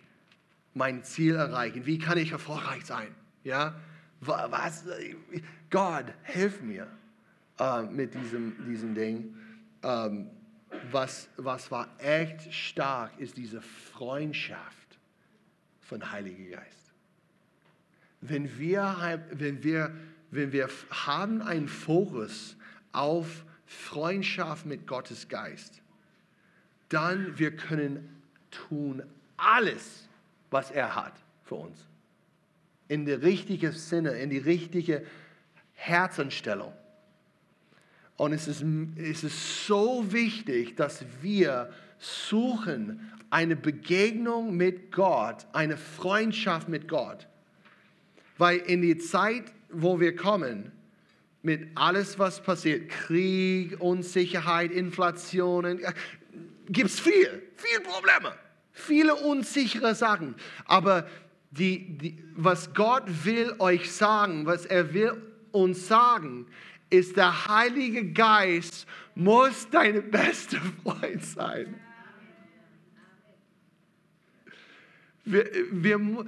[0.75, 1.87] mein Ziel erreichen?
[1.87, 3.15] Wie kann ich erfolgreich sein?
[3.45, 3.75] Ja?
[4.21, 4.85] Was?
[5.71, 6.89] Gott, hilf mir
[7.59, 9.35] äh, mit diesem, diesem Ding.
[9.83, 10.31] Ähm,
[10.91, 14.99] was, was war echt stark, ist diese Freundschaft
[15.81, 16.93] von Heiligen Geist.
[18.21, 19.95] Wenn wir, wenn wir,
[20.31, 22.57] wenn wir haben einen Fokus
[22.93, 25.83] auf Freundschaft mit Gottes Geist,
[26.95, 28.09] dann wir können
[28.51, 29.03] tun
[29.37, 30.09] alles,
[30.51, 31.77] was er hat für uns.
[32.89, 35.05] In der richtigen Sinne, in die richtige
[35.73, 36.73] Herzenstellung.
[38.17, 38.65] Und es ist,
[38.97, 47.27] es ist so wichtig, dass wir suchen eine Begegnung mit Gott, eine Freundschaft mit Gott.
[48.39, 50.71] Weil in die Zeit, wo wir kommen,
[51.43, 55.81] mit alles, was passiert, Krieg, Unsicherheit, Inflation,
[56.67, 58.35] gibt es viel, viele Probleme,
[58.73, 60.35] viele unsichere Sachen.
[60.67, 61.09] Aber
[61.51, 65.23] die, die, was Gott will euch sagen, was er will
[65.53, 66.47] uns sagen,
[66.91, 71.81] ist, der Heilige Geist muss deine beste Freund sein.
[75.25, 76.27] Wir, wir,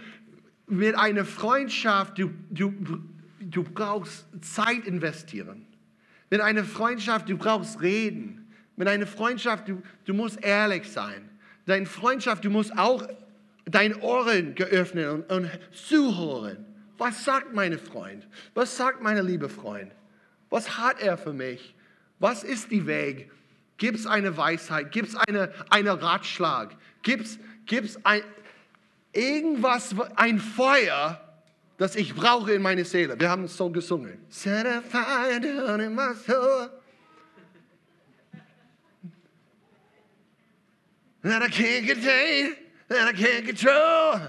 [0.66, 2.72] mit einer Freundschaft, du, du,
[3.40, 5.66] du brauchst Zeit investieren.
[6.30, 8.45] Mit einer Freundschaft, du brauchst reden.
[8.76, 11.28] Mit einer Freundschaft, du, du musst ehrlich sein.
[11.64, 13.08] Deine Freundschaft, du musst auch
[13.64, 16.64] deine Ohren geöffnet und, und zuhören.
[16.98, 18.26] Was sagt mein Freund?
[18.54, 19.92] Was sagt meine liebe Freund?
[20.50, 21.74] Was hat er für mich?
[22.18, 23.30] Was ist die Weg?
[23.78, 24.92] Gibt es eine Weisheit?
[24.92, 26.76] Gibt es eine, einen Ratschlag?
[27.02, 28.22] Gibt es ein,
[29.12, 31.20] irgendwas, ein Feuer,
[31.76, 33.18] das ich brauche in meine Seele?
[33.18, 34.18] Wir haben es so gesungen.
[34.28, 36.70] Set a fire down in my soul.
[41.22, 42.56] That I can't contain,
[42.88, 44.20] that I can't control.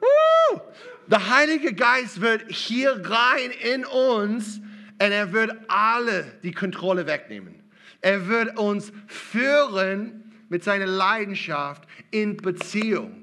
[0.00, 0.60] Woo!
[1.08, 7.62] Der Heilige Geist wird hier rein in uns und er wird alle die Kontrolle wegnehmen.
[8.00, 13.22] Er wird uns führen mit seiner Leidenschaft in Beziehung.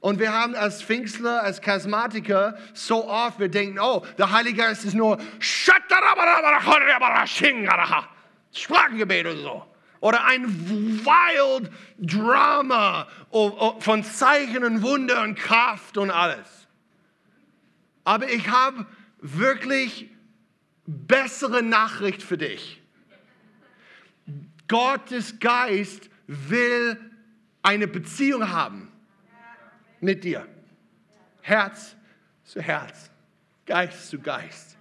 [0.00, 4.84] Und wir haben als Pfingstler, als Charismatiker so oft, wir denken, oh, der Heilige Geist
[4.84, 5.18] ist nur
[8.52, 9.64] Sprachengebet oder so.
[10.00, 13.08] Oder ein Wild Drama
[13.80, 16.66] von Zeichen und Wunder und Kraft und alles.
[18.04, 18.86] Aber ich habe
[19.20, 20.10] wirklich
[20.86, 22.80] bessere Nachricht für dich.
[24.68, 26.98] Gottes Geist will
[27.62, 28.92] eine Beziehung haben
[30.00, 30.46] mit dir.
[31.40, 31.96] Herz
[32.44, 33.10] zu Herz,
[33.66, 34.76] Geist zu Geist.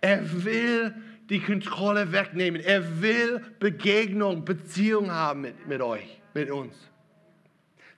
[0.00, 0.94] Er will
[1.28, 2.60] die Kontrolle wegnehmen.
[2.60, 6.74] Er will Begegnung, Beziehung haben mit, mit euch, mit uns.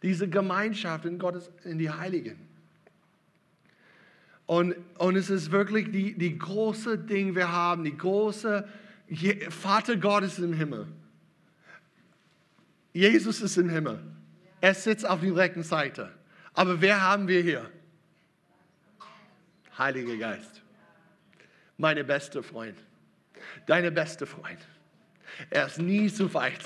[0.03, 2.39] Diese Gemeinschaft in Gottes, in die Heiligen.
[4.47, 8.69] Und, und es ist wirklich die, die große Ding, wir haben, die große,
[9.51, 10.87] Vater Gott ist im Himmel.
[12.93, 14.01] Jesus ist im Himmel.
[14.61, 16.13] Er sitzt auf der rechten Seite.
[16.55, 17.71] Aber wer haben wir hier?
[19.77, 20.63] Heiliger Geist.
[21.77, 22.86] Meine beste Freund.
[23.67, 24.59] Deine beste Freund.
[25.51, 26.65] Er ist nie zu weit.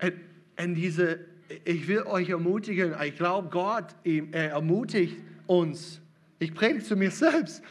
[0.00, 0.12] Wow!
[0.60, 1.26] Und diese
[1.64, 6.00] ich will euch ermutigen, ich glaube, Gott er ermutigt uns.
[6.38, 7.62] Ich predige zu mir selbst,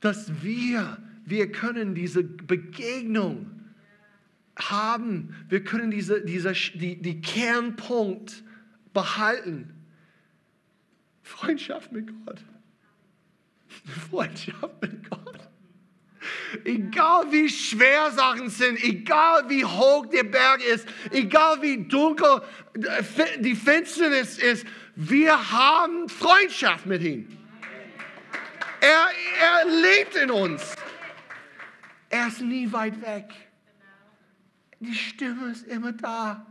[0.00, 3.50] dass wir, wir können diese Begegnung
[4.58, 5.34] haben.
[5.48, 8.42] Wir können diese, diese, die, die Kernpunkt
[8.94, 9.74] behalten.
[11.22, 12.42] Freundschaft mit Gott.
[13.86, 15.48] Freundschaft mit Gott.
[16.64, 22.42] Egal wie schwer Sachen sind, egal wie hoch der Berg ist, egal wie dunkel
[23.38, 27.28] die Finsternis ist, wir haben Freundschaft mit ihm.
[28.80, 29.08] Er,
[29.40, 30.74] er lebt in uns.
[32.08, 33.26] Er ist nie weit weg.
[34.80, 36.46] Die Stimme ist immer da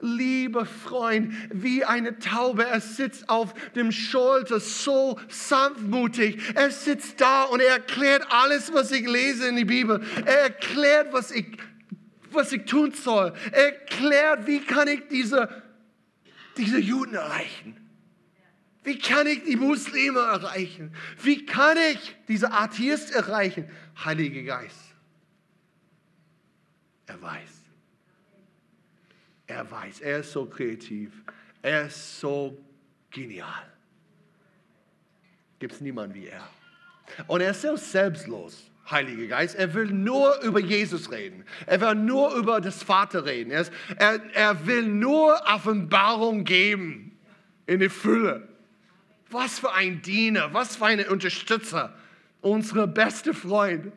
[0.00, 2.64] lieber Freund, wie eine Taube.
[2.64, 6.40] Er sitzt auf dem Schulter, so sanftmutig.
[6.54, 10.02] Er sitzt da und er erklärt alles, was ich lese in die Bibel.
[10.24, 11.46] Er erklärt, was ich,
[12.30, 13.32] was ich tun soll.
[13.52, 15.48] Er erklärt, wie kann ich diese,
[16.56, 17.76] diese Juden erreichen.
[18.82, 20.94] Wie kann ich die Muslime erreichen?
[21.22, 23.68] Wie kann ich diese Atheist erreichen?
[24.04, 24.94] Heiliger Geist.
[27.06, 27.59] Er weiß.
[29.50, 31.10] Er weiß, er ist so kreativ,
[31.60, 32.56] er ist so
[33.10, 33.66] genial.
[35.58, 36.48] Gibt es niemanden wie er.
[37.26, 39.56] Und er ist so selbstlos, Heiliger Geist.
[39.56, 41.44] Er will nur über Jesus reden.
[41.66, 43.50] Er will nur über das Vater reden.
[43.50, 47.18] Er, ist, er, er will nur Offenbarung geben
[47.66, 48.48] in der Fülle.
[49.30, 51.92] Was für ein Diener, was für ein Unterstützer,
[52.40, 53.92] unsere beste Freund.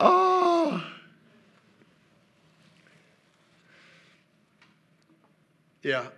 [0.00, 0.72] oh.
[5.84, 6.10] Ja,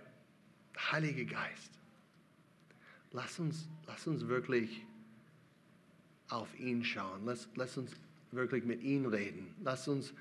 [0.79, 1.71] Heilige Geist.
[3.11, 4.85] lass uns, lass uns wirklich
[6.29, 7.25] auf ihn schauen.
[7.25, 7.91] Lass, lass uns
[8.31, 9.53] wirklich mit ihm reden.
[9.61, 10.13] Lass uns,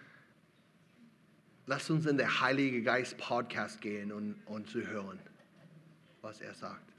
[1.66, 5.20] lass uns in der Heilige Geist Podcast gehen und, und zu hören,
[6.22, 6.92] was er sagt.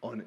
[0.00, 0.24] Und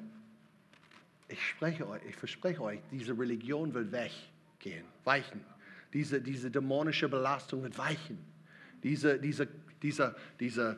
[1.26, 5.44] ich spreche euch, ich verspreche euch, diese Religion wird weggehen, weichen.
[5.92, 8.37] Diese, diese dämonische Belastung wird weichen.
[8.82, 9.48] Diese, diese,
[9.82, 10.76] dieser, dieser,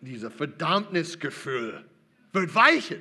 [0.00, 1.84] dieser Verdammnisgefühl
[2.32, 3.00] wird weichen.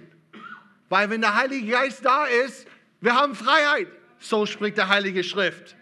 [0.89, 2.67] Weil wenn der Heilige Geist da ist,
[3.01, 3.87] wir haben Freiheit.
[4.19, 5.75] So spricht der Heilige Schrift.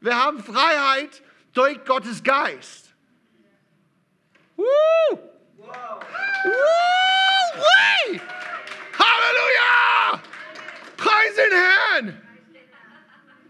[0.00, 1.22] Wir haben Freiheit
[1.52, 2.94] durch Gottes Geist.
[4.56, 4.64] Woo!
[5.56, 6.02] Wow.
[6.44, 6.76] Woo!
[8.98, 10.22] Halleluja!
[10.96, 12.22] Preis den Herrn!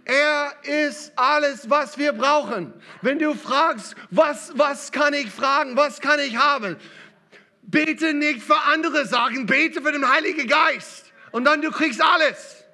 [0.04, 1.12] Er ist
[1.46, 2.72] alles, was wir brauchen.
[3.02, 6.76] Wenn du fragst, was, was kann ich fragen, was kann ich haben?
[7.62, 11.12] Bete nicht für andere Sachen, bete für den Heiligen Geist.
[11.32, 12.64] Und dann du kriegst alles.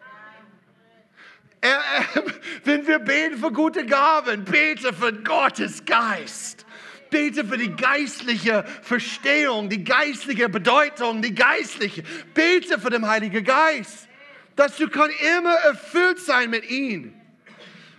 [1.60, 2.24] Er, er,
[2.64, 6.66] wenn wir beten für gute Gaben, bete für Gottes Geist.
[7.10, 12.02] Bete für die geistliche Verstehung, die geistliche Bedeutung, die geistliche.
[12.32, 14.08] Bete für den Heiligen Geist,
[14.56, 17.21] dass du kann immer erfüllt sein mit ihm.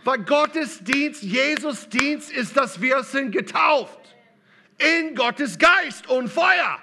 [0.04, 4.00] Weil Gottes Dienst, Jesus Dienst ist, dass wir sind getauft
[4.78, 6.80] in Gottes Geist und Feuer.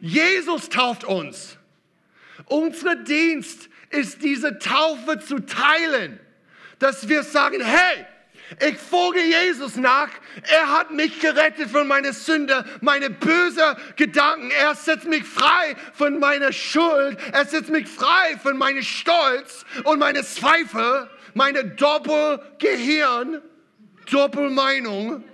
[0.00, 1.58] Jesus tauft uns.
[2.46, 6.20] Unser Dienst ist diese Taufe zu teilen,
[6.78, 8.06] dass wir sagen, hey,
[8.66, 10.08] ich folge Jesus nach.
[10.42, 14.50] Er hat mich gerettet von meiner Sünde, meine bösen Gedanken.
[14.50, 17.18] Er setzt mich frei von meiner Schuld.
[17.32, 23.42] Er setzt mich frei von meinem Stolz und meinen Zweifel meine Doppelgehirn,
[24.10, 25.24] Doppelmeinung.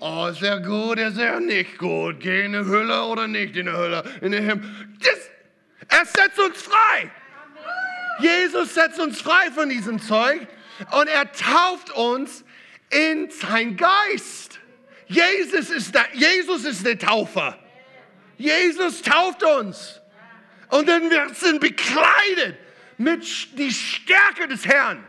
[0.00, 2.20] Oh, ist er gut, ist er nicht gut?
[2.20, 4.02] Geh in die Hülle oder nicht in die Hülle?
[4.20, 4.64] In den Himmel.
[5.00, 5.30] Das,
[5.88, 7.10] er setzt uns frei.
[8.20, 10.46] Jesus setzt uns frei von diesem Zeug
[10.90, 12.44] und er tauft uns
[12.90, 14.58] in sein Geist.
[15.06, 17.58] Jesus ist der, Jesus ist der Taufer.
[18.38, 20.00] Jesus tauft uns.
[20.68, 22.56] Und dann wir sind bekleidet
[22.96, 25.04] mit der Stärke des Herrn.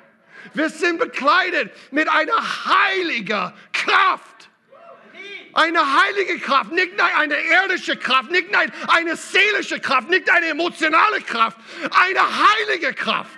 [0.53, 2.33] Wir sind bekleidet mit einer
[2.65, 4.49] heiligen Kraft.
[5.53, 8.47] Eine heilige Kraft, nicht eine irdische Kraft, nicht
[8.87, 11.57] eine seelische Kraft, nicht eine emotionale Kraft,
[11.91, 13.37] eine heilige Kraft.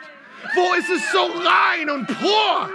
[0.56, 2.70] Wo ist es so rein und pur?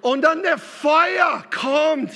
[0.00, 2.12] Und dann der Feuer kommt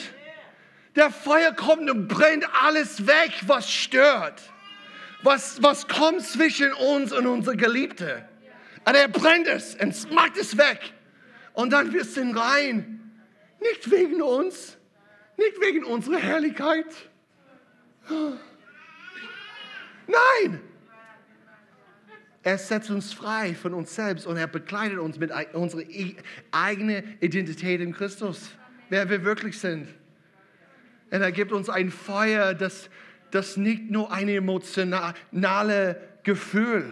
[0.99, 4.43] der Feuer kommt und brennt alles weg, was stört.
[5.23, 8.29] Was, was kommt zwischen uns und unserer Geliebte.
[8.85, 10.93] Und er brennt es und macht es weg.
[11.53, 13.13] Und dann wir sind rein.
[13.61, 14.79] Nicht wegen uns,
[15.37, 16.87] nicht wegen unserer Herrlichkeit.
[20.07, 20.61] Nein!
[22.45, 25.83] Er setzt uns frei von uns selbst und er bekleidet uns mit unserer
[26.53, 28.51] eigenen Identität in Christus,
[28.89, 29.89] wer wir wirklich sind.
[31.11, 32.91] Und er gibt uns ein Feuer, das,
[33.31, 36.85] das nicht nur ein emotionales Gefühl.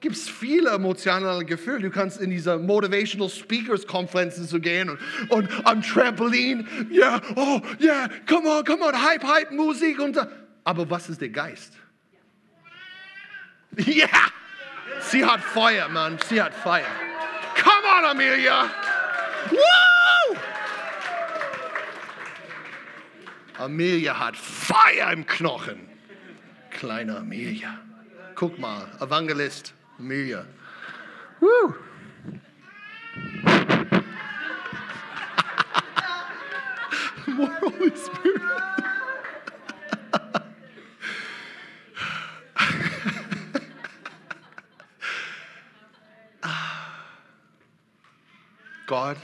[0.00, 1.80] Gibt es viele emotionale Gefühle.
[1.80, 4.98] Du kannst in diese Motivational Speakers Konferenzen gehen und,
[5.30, 10.18] und am Trampolin, ja, yeah, oh, yeah, come on, come on, Hype, Hype, Musik und
[10.64, 11.72] aber was ist der Geist?
[13.86, 14.08] Yeah.
[15.00, 16.86] sie hat Feuer, Mann, sie hat Feuer.
[17.56, 18.70] Come on, Amelia.
[19.50, 19.93] Woo!
[23.58, 25.88] Amelia hat Feuer im Knochen.
[26.70, 27.78] Kleine Amelia.
[28.34, 30.46] Guck mal, Evangelist Amelia.
[31.40, 31.74] Woo.
[37.26, 38.42] Holy Spirit.
[48.86, 49.16] Gott,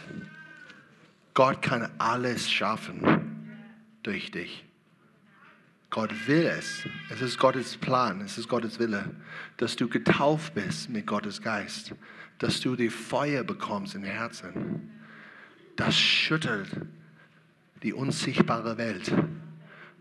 [1.34, 3.29] Gott kann alles schaffen
[4.02, 4.64] durch dich.
[5.90, 6.86] Gott will es.
[7.10, 9.10] Es ist Gottes Plan, es ist Gottes Wille,
[9.56, 11.94] dass du getauft bist mit Gottes Geist,
[12.38, 14.92] dass du die Feuer bekommst im Herzen.
[15.74, 16.70] Das schüttelt
[17.82, 19.12] die unsichtbare Welt.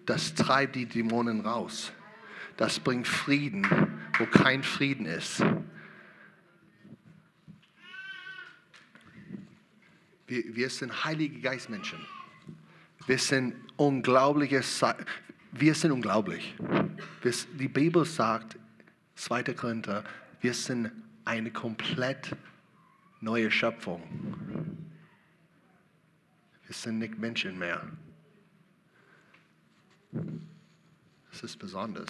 [0.06, 1.92] Das treibt die Dämonen raus.
[2.58, 3.66] Das bringt Frieden,
[4.18, 5.44] wo kein Frieden ist.
[10.28, 12.00] Wir, wir sind heilige Geistmenschen.
[13.08, 14.62] Wir sind unglaubliche,
[15.52, 16.54] wir sind unglaublich.
[17.58, 18.58] Die Bibel sagt,
[19.16, 19.44] 2.
[19.54, 20.04] Korinther,
[20.42, 20.92] wir sind
[21.24, 22.36] eine komplett
[23.22, 24.04] neue Schöpfung.
[26.68, 27.82] Es sind nicht Menschen mehr.
[31.32, 32.10] Es ist besonders.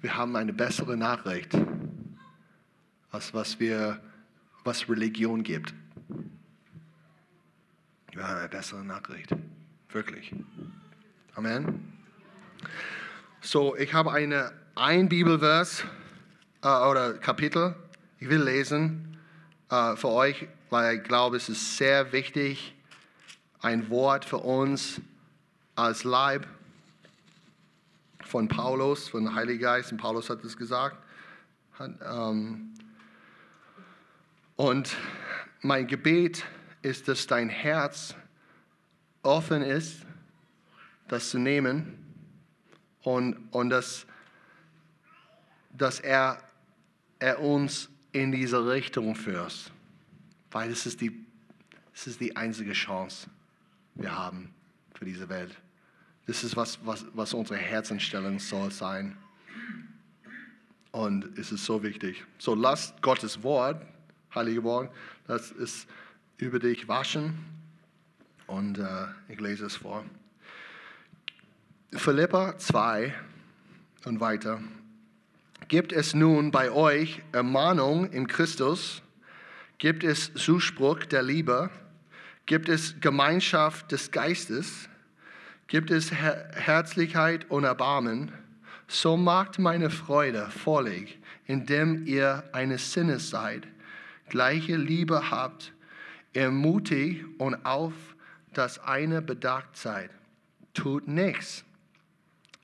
[0.00, 1.56] Wir haben eine bessere Nachricht,
[3.10, 4.00] als was wir,
[4.64, 5.74] was Religion gibt.
[8.14, 9.34] Wir haben eine bessere Nachricht.
[9.88, 10.34] Wirklich.
[11.34, 11.96] Amen.
[13.40, 15.82] So, ich habe eine, ein Bibelvers
[16.62, 17.74] äh, oder Kapitel.
[18.20, 19.16] Ich will lesen
[19.70, 22.74] äh, für euch, weil ich glaube, es ist sehr wichtig,
[23.62, 25.00] ein Wort für uns
[25.74, 26.46] als Leib
[28.26, 30.98] von Paulus, von Heiligen Geist, und Paulus hat es gesagt.
[31.78, 32.74] Hat, ähm,
[34.56, 34.94] und
[35.62, 36.46] mein Gebet ist,
[36.82, 38.14] dass dein Herz
[39.22, 40.04] offen ist,
[41.08, 41.98] das zu nehmen
[43.02, 44.06] und, und dass,
[45.70, 46.42] dass er,
[47.18, 49.72] er uns in diese Richtung führt.
[50.50, 51.24] Weil es ist die,
[51.94, 53.28] es ist die einzige Chance
[53.94, 54.54] wir haben
[54.94, 55.56] für diese Welt.
[56.26, 59.16] Das ist, was, was, was unsere Herzenstellung soll sein.
[60.92, 62.24] Und es ist so wichtig.
[62.38, 63.84] So lasst Gottes Wort,
[64.34, 64.92] heilige Wort,
[65.26, 65.88] das ist
[66.42, 67.38] über dich waschen.
[68.46, 70.04] Und äh, ich lese es vor.
[71.92, 73.14] Philippa 2
[74.04, 74.60] und weiter.
[75.68, 79.02] Gibt es nun bei euch Ermahnung in Christus?
[79.78, 81.70] Gibt es Zuspruch der Liebe?
[82.46, 84.88] Gibt es Gemeinschaft des Geistes?
[85.68, 88.32] Gibt es Her Herzlichkeit und Erbarmen?
[88.88, 93.66] So macht meine Freude vorlig, indem ihr eines Sinnes seid,
[94.28, 95.71] gleiche Liebe habt,
[96.32, 97.94] ermutigt und auf
[98.52, 100.10] das eine bedacht seid.
[100.74, 101.64] Tut nichts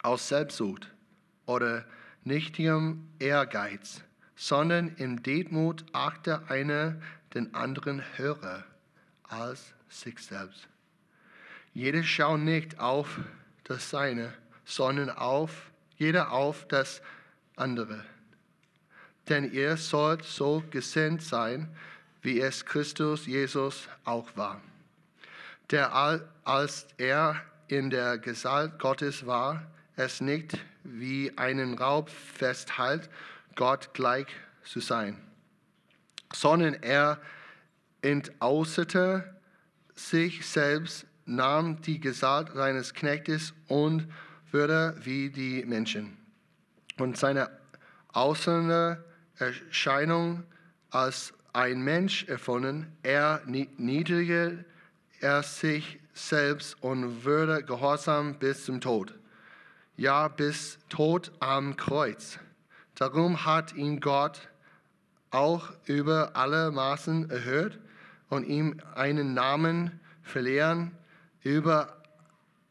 [0.03, 0.93] aus Selbstsucht
[1.47, 1.85] oder
[2.25, 4.03] nichtigem Ehrgeiz,
[4.37, 6.97] sondern im Demut achte einer
[7.35, 8.65] den anderen höher
[9.25, 10.69] als sich selbst.
[11.75, 13.21] Jeder schaut nicht auf
[13.65, 14.33] das Seine,
[14.65, 17.03] sondern auf, jeder auf das
[17.57, 18.05] andere.
[19.29, 21.69] Denn ihr sollt so gesinnt sein,
[22.23, 24.61] wie es Christus Jesus auch war,
[25.71, 25.95] der
[26.45, 29.63] als er in der Gestalt Gottes war,
[29.97, 33.11] es nicht wie einen Raub festhält,
[33.55, 34.27] Gott gleich
[34.65, 35.19] zu sein,
[36.33, 37.21] sondern er
[38.03, 39.35] entäußerte
[39.95, 44.09] sich selbst, nahm die Gestalt seines Knechtes und
[44.53, 46.17] wurde wie die Menschen.
[46.99, 47.51] Und seine
[48.15, 49.05] äußere
[49.37, 50.45] Erscheinung
[50.91, 54.65] als ein Mensch erfunden, er niedrige
[55.21, 59.15] er sich selbst und würde gehorsam bis zum Tod.
[59.97, 62.39] Ja, bis Tod am Kreuz.
[62.95, 64.49] Darum hat ihn Gott
[65.31, 67.79] auch über alle Maßen erhöht
[68.29, 70.93] und ihm einen Namen verlieren,
[71.43, 72.03] über,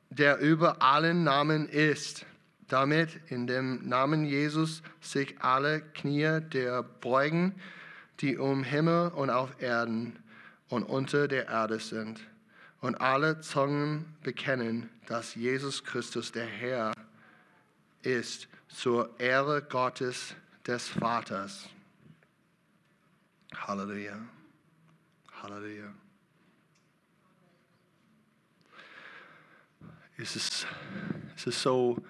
[0.09, 2.25] der über allen Namen ist,
[2.67, 7.55] damit in dem Namen Jesus sich alle Knie der beugen,
[8.19, 10.17] die um Himmel und auf Erden
[10.69, 12.19] und unter der Erde sind,
[12.79, 16.93] und alle Zungen bekennen, dass Jesus Christus der Herr
[18.03, 21.69] ist, zur Ehre Gottes des Vaters.
[23.55, 24.19] Halleluja.
[25.41, 25.93] Halleluja.
[30.17, 30.67] Es ist,
[31.35, 32.03] es ist so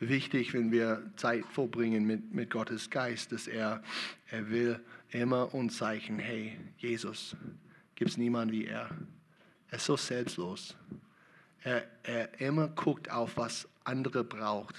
[0.00, 3.82] wichtig, wenn wir Zeit verbringen mit, mit Gottes Geist, dass er,
[4.30, 4.80] er will
[5.12, 7.36] immer uns zeigen, hey, Jesus,
[7.94, 8.90] gibt es niemanden wie er.
[9.68, 10.76] Er ist so selbstlos.
[11.62, 14.74] Er, er immer guckt auf, was andere braucht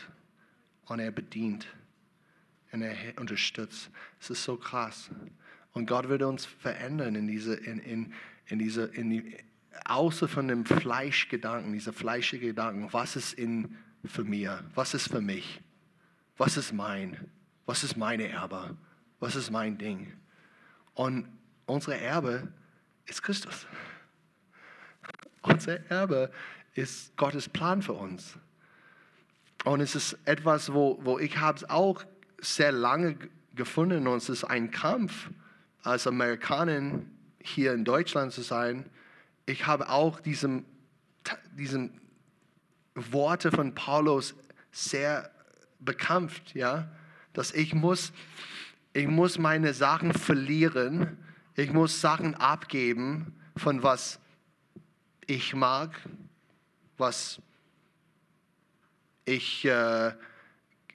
[0.85, 1.67] und er bedient
[2.71, 3.89] und er unterstützt.
[4.19, 5.09] Es ist so krass.
[5.71, 8.13] Und Gott wird uns verändern in diese, in, in,
[8.47, 9.37] in diese, in die,
[9.85, 15.21] außer von dem Fleischgedanken, diese fleischige Gedanken, was ist in für mir, was ist für
[15.21, 15.61] mich,
[16.37, 17.17] was ist mein,
[17.65, 18.75] was ist meine Erbe,
[19.19, 20.11] was ist mein Ding.
[20.93, 21.27] Und
[21.65, 22.47] unsere Erbe
[23.05, 23.67] ist Christus.
[25.41, 26.31] Unser Erbe
[26.73, 28.37] ist Gottes Plan für uns.
[29.65, 32.03] Und es ist etwas, wo, wo ich habe es auch
[32.39, 33.17] sehr lange
[33.55, 35.29] gefunden und es ist ein Kampf
[35.83, 38.89] als Amerikanin hier in Deutschland zu sein,
[39.45, 40.65] ich habe auch diesem,
[41.57, 41.91] diesem
[42.95, 44.35] Worte von Paulus
[44.71, 45.29] sehr
[45.79, 46.89] bekämpft, ja,
[47.33, 48.13] dass ich muss,
[48.93, 51.17] ich muss meine Sachen verlieren,
[51.55, 54.19] ich muss Sachen abgeben von was
[55.25, 55.99] ich mag,
[56.97, 57.41] was
[59.25, 60.11] ich, äh,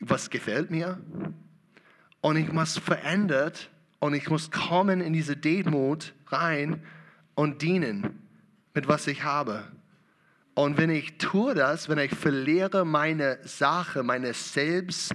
[0.01, 1.01] was gefällt mir,
[2.21, 3.71] und ich muss verändert
[4.01, 6.83] und ich muss kommen in diese Demut rein
[7.35, 8.23] und dienen
[8.75, 9.65] mit was ich habe.
[10.55, 15.15] Und wenn ich tue das, wenn ich verliere meine Sache, meine Selbst,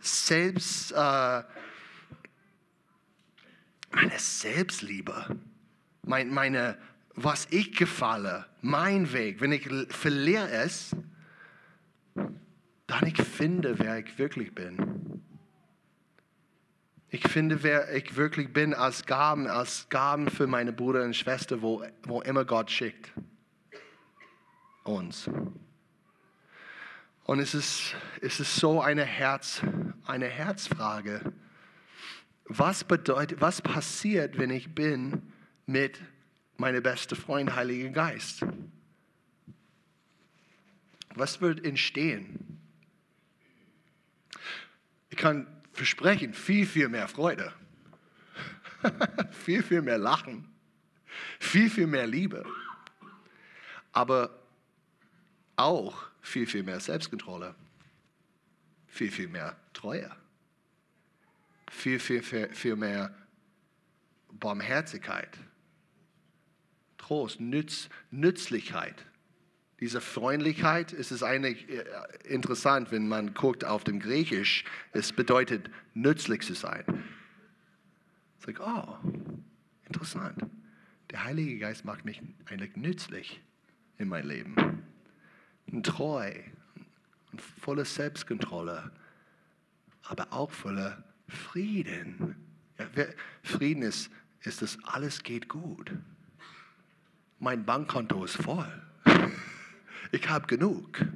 [0.00, 1.42] Selbst, äh,
[4.00, 5.36] meine Selbstliebe,
[6.02, 6.78] mein, meine,
[7.14, 10.96] was ich gefalle, mein Weg, wenn ich verliere es,
[12.14, 15.22] dann ich finde, wer ich wirklich bin.
[17.10, 21.60] Ich finde, wer ich wirklich bin als Gaben, als Gaben für meine Brüder und Schwester,
[21.60, 23.12] wo, wo immer Gott schickt.
[24.84, 25.28] Uns.
[27.24, 29.60] Und es ist, es ist so eine, Herz,
[30.06, 31.32] eine Herzfrage.
[32.52, 35.22] Was bedeutet, was passiert, wenn ich bin
[35.66, 36.00] mit
[36.56, 38.44] meinem besten Freund, Heiliger Geist?
[41.14, 42.60] Was wird entstehen?
[45.10, 47.52] Ich kann versprechen, viel, viel mehr Freude,
[49.30, 50.52] viel, viel mehr Lachen,
[51.38, 52.44] viel, viel mehr Liebe,
[53.92, 54.36] aber
[55.54, 57.54] auch viel, viel mehr Selbstkontrolle,
[58.88, 60.10] viel, viel mehr Treue,
[61.70, 63.14] viel, viel, viel, viel mehr
[64.32, 65.38] Barmherzigkeit,
[66.98, 69.06] Trost, Nütz, Nützlichkeit.
[69.78, 71.84] Diese Freundlichkeit, es ist eigentlich äh,
[72.24, 76.84] interessant, wenn man guckt auf dem Griechisch, es bedeutet nützlich zu sein.
[78.36, 78.98] Es ist like, oh,
[79.86, 80.44] interessant.
[81.10, 83.40] Der Heilige Geist macht mich eigentlich nützlich
[83.96, 84.82] in mein Leben.
[85.66, 86.30] Und treu
[87.32, 88.90] und voller Selbstkontrolle,
[90.02, 92.36] aber auch voller Frieden.
[92.78, 93.04] Ja,
[93.42, 94.10] Frieden ist,
[94.42, 95.92] ist, dass alles geht gut.
[97.38, 98.82] Mein Bankkonto ist voll.
[100.12, 101.06] Ich habe genug.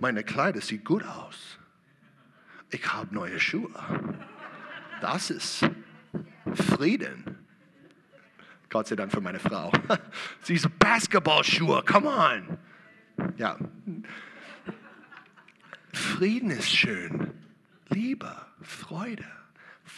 [0.00, 1.56] Meine Kleider sieht gut aus.
[2.70, 3.70] Ich habe neue Schuhe.
[5.00, 5.64] Das ist
[6.52, 7.38] Frieden.
[8.70, 9.70] Gott sei Dank für meine Frau.
[10.48, 12.58] Diese Basketballschuhe, come on.
[13.36, 13.56] Ja.
[15.92, 17.37] Frieden ist schön.
[17.90, 19.24] Liebe, Freude.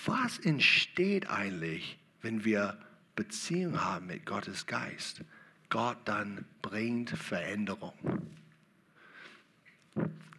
[0.06, 2.78] Was entsteht eigentlich, wenn wir
[3.16, 5.22] Beziehung haben mit Gottes Geist?
[5.68, 7.94] Gott dann bringt Veränderung.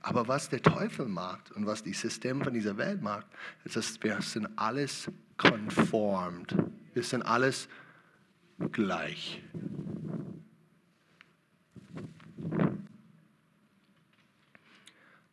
[0.02, 3.28] Aber was der Teufel macht und was die Systeme von dieser Welt macht,
[3.66, 6.56] ist, dass wir sind alles konformt.
[6.94, 7.68] Wir sind alles
[8.72, 9.42] gleich.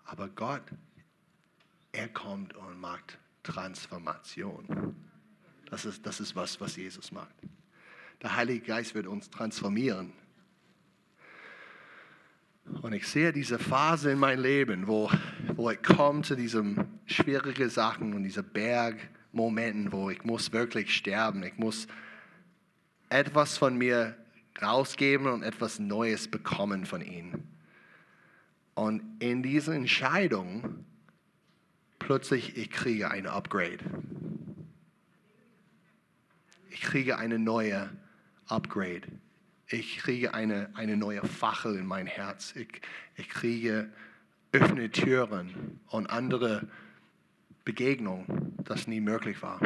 [0.04, 0.62] Aber Gott,
[1.98, 4.94] er kommt und macht Transformation.
[5.68, 7.34] Das ist, das ist was, was Jesus macht.
[8.22, 10.12] Der Heilige Geist wird uns transformieren.
[12.82, 15.10] Und ich sehe diese Phase in meinem Leben, wo,
[15.56, 21.42] wo ich komme zu diesen schwierigen Sachen und diesen Bergmomenten, wo ich muss wirklich sterben.
[21.42, 21.88] Ich muss
[23.08, 24.16] etwas von mir
[24.62, 27.42] rausgeben und etwas Neues bekommen von ihm.
[28.74, 30.84] Und in dieser Entscheidung
[32.08, 33.84] plötzlich ich kriege ein Upgrade.
[36.70, 37.90] Ich kriege eine neue
[38.46, 39.02] Upgrade.
[39.66, 42.56] Ich kriege eine, eine neue Fachel in mein Herz.
[42.56, 42.80] Ich,
[43.16, 43.92] ich kriege
[44.52, 46.66] öffne Türen und andere
[47.66, 49.60] Begegnungen, das nie möglich war.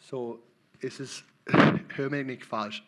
[0.00, 0.42] So
[0.80, 1.24] ist es,
[1.94, 2.82] hör mir nicht falsch,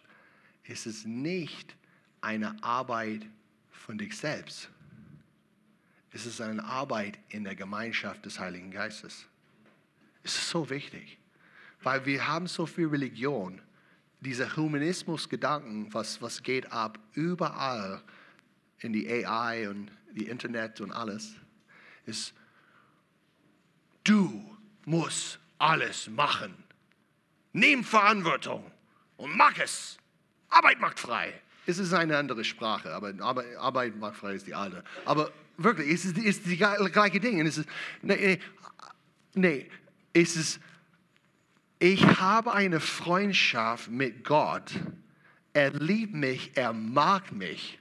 [0.65, 1.80] ist es nicht
[2.21, 3.27] eine Arbeit
[3.71, 4.71] von dich selbst
[6.13, 9.27] es ist eine Arbeit in der Gemeinschaft des Heiligen Geistes.
[10.23, 11.19] Es ist so wichtig,
[11.83, 13.61] weil wir haben so viel Religion,
[14.21, 18.03] dieser Humanismus-Gedanken, was, was geht ab überall
[18.81, 21.35] in die AI und die Internet und alles,
[22.07, 22.35] ist,
[24.05, 26.55] du musst alles machen.
[27.53, 28.71] Nimm Verantwortung
[29.17, 29.97] und mach es.
[30.49, 31.41] Arbeit macht frei.
[31.71, 34.83] Es ist eine andere Sprache, aber Arbeit macht frei ist die alte.
[35.05, 37.47] Aber wirklich, es ist, ist die gleiche Ding.
[37.47, 37.69] es ist,
[38.03, 38.41] nee,
[39.35, 39.71] nee,
[40.13, 40.61] es ist,
[41.79, 44.73] ich habe eine Freundschaft mit Gott.
[45.53, 47.79] Er liebt mich, er mag mich,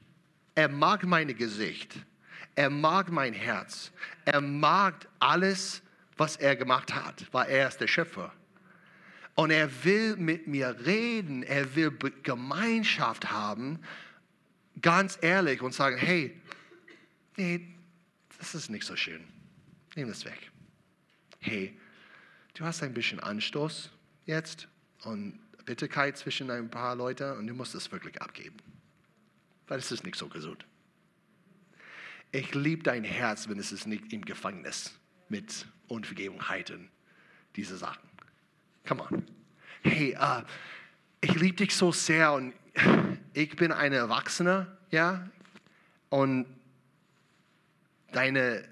[0.53, 1.95] er mag mein Gesicht,
[2.53, 3.91] er mag mein Herz,
[4.25, 5.81] er mag alles,
[6.15, 8.31] was er gemacht hat, weil er ist der Schöpfer.
[9.39, 13.79] Und er will mit mir reden, er will Gemeinschaft haben,
[14.81, 16.37] ganz ehrlich und sagen, hey,
[17.37, 17.65] nee,
[18.37, 19.23] das ist nicht so schön.
[19.95, 20.51] Nimm das weg.
[21.39, 21.73] Hey,
[22.55, 23.89] du hast ein bisschen Anstoß
[24.25, 24.67] jetzt
[25.03, 28.57] und Bitterkeit zwischen ein paar Leuten und du musst es wirklich abgeben.
[29.69, 30.65] Weil es ist nicht so gesund.
[32.33, 34.99] Ich liebe dein Herz, wenn es ist nicht im Gefängnis.
[35.29, 36.89] mit Unvergebenheiten,
[37.55, 38.08] diese Sachen.
[38.89, 39.23] Come on.
[39.83, 40.41] Hey, uh,
[41.21, 42.55] ich liebe dich so sehr und
[43.33, 45.29] ich bin eine Erwachsene, ja,
[46.09, 46.47] und
[48.11, 48.67] deine,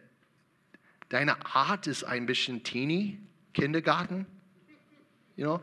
[1.10, 3.20] deine Art ist ein bisschen teeny,
[3.54, 4.26] Kindergarten,
[5.36, 5.62] you know.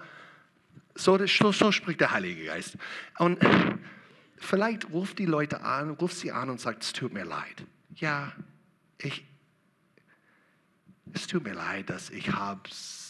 [0.94, 2.76] So, so, so spricht der Heilige Geist.
[3.18, 3.40] Und
[4.36, 7.64] vielleicht ruft die Leute an, ruft sie an und sagt, es tut mir leid.
[7.96, 8.32] Ja,
[8.98, 9.24] ich,
[11.12, 13.03] es tut mir leid, dass ich hab's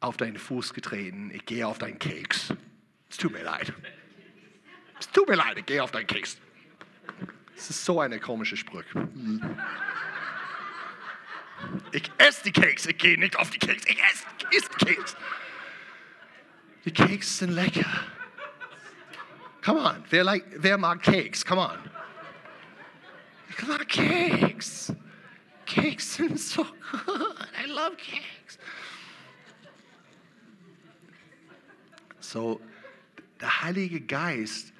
[0.00, 1.30] auf deinen Fuß getreten.
[1.32, 2.52] Ich gehe auf deinen Keks.
[3.08, 3.72] Es tut mir leid.
[4.98, 6.38] Es tut mir leid, ich gehe auf deinen Keks.
[7.56, 8.84] Es ist so eine komische Spruch.
[11.92, 14.24] Ich esse die Keks, ich gehe nicht auf die Keks, ich esse,
[14.80, 15.16] die Keks.
[16.84, 17.86] Die Keks sind lecker.
[19.62, 21.44] Come on, wer, like, wer mag Keks?
[21.44, 21.78] Come on.
[23.50, 24.94] Ich mag Keks.
[25.66, 26.64] Keks sind so
[27.06, 27.36] good.
[27.62, 28.58] I love cakes.
[32.30, 32.60] So,
[33.40, 34.72] der Heilige Geist,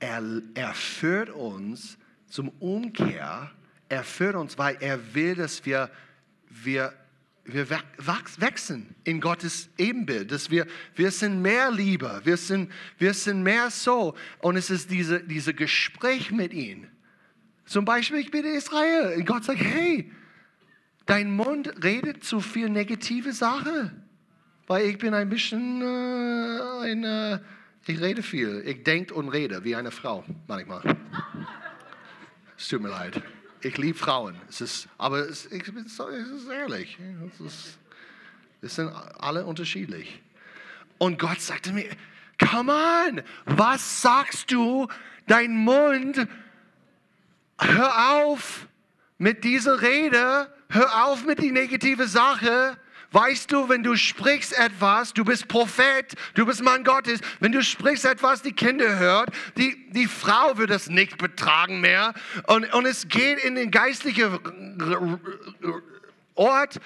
[0.00, 1.98] er, er führt uns
[2.28, 3.52] zum Umkehr.
[3.88, 5.88] Er führt uns, weil er will, dass wir,
[6.50, 6.92] wir,
[7.44, 10.32] wir wachsen in Gottes Ebenbild.
[10.32, 14.16] Dass wir, wir sind mehr Liebe, wir sind, wir sind mehr so.
[14.40, 16.88] Und es ist diese, diese Gespräch mit ihm.
[17.66, 19.16] Zum Beispiel, ich bin in Israel.
[19.16, 20.10] Und Gott sagt, hey,
[21.04, 24.05] dein Mund redet zu viel negative Sachen.
[24.66, 27.38] Weil ich bin ein bisschen äh, ein, äh,
[27.86, 28.62] ich rede viel.
[28.66, 30.82] Ich denke und rede wie eine Frau manchmal.
[32.58, 33.22] es tut mir leid.
[33.60, 34.36] Ich liebe Frauen.
[34.48, 36.98] Es ist, aber es, ich bin so, es ist ehrlich.
[37.32, 37.78] Es ist,
[38.60, 40.20] wir sind alle unterschiedlich.
[40.98, 41.88] Und Gott sagte mir,
[42.38, 44.88] come on, was sagst du?
[45.28, 46.26] Dein Mund,
[47.58, 48.66] hör auf
[49.18, 52.76] mit dieser Rede, hör auf mit die negative Sache
[53.16, 57.62] Weißt du, wenn du sprichst etwas, du bist Prophet, du bist Mann Gottes, wenn du
[57.62, 62.12] sprichst etwas, die Kinder hört, die, die Frau wird es nicht betragen mehr
[62.46, 64.38] und, und es geht in den geistlichen
[66.34, 66.78] Ort,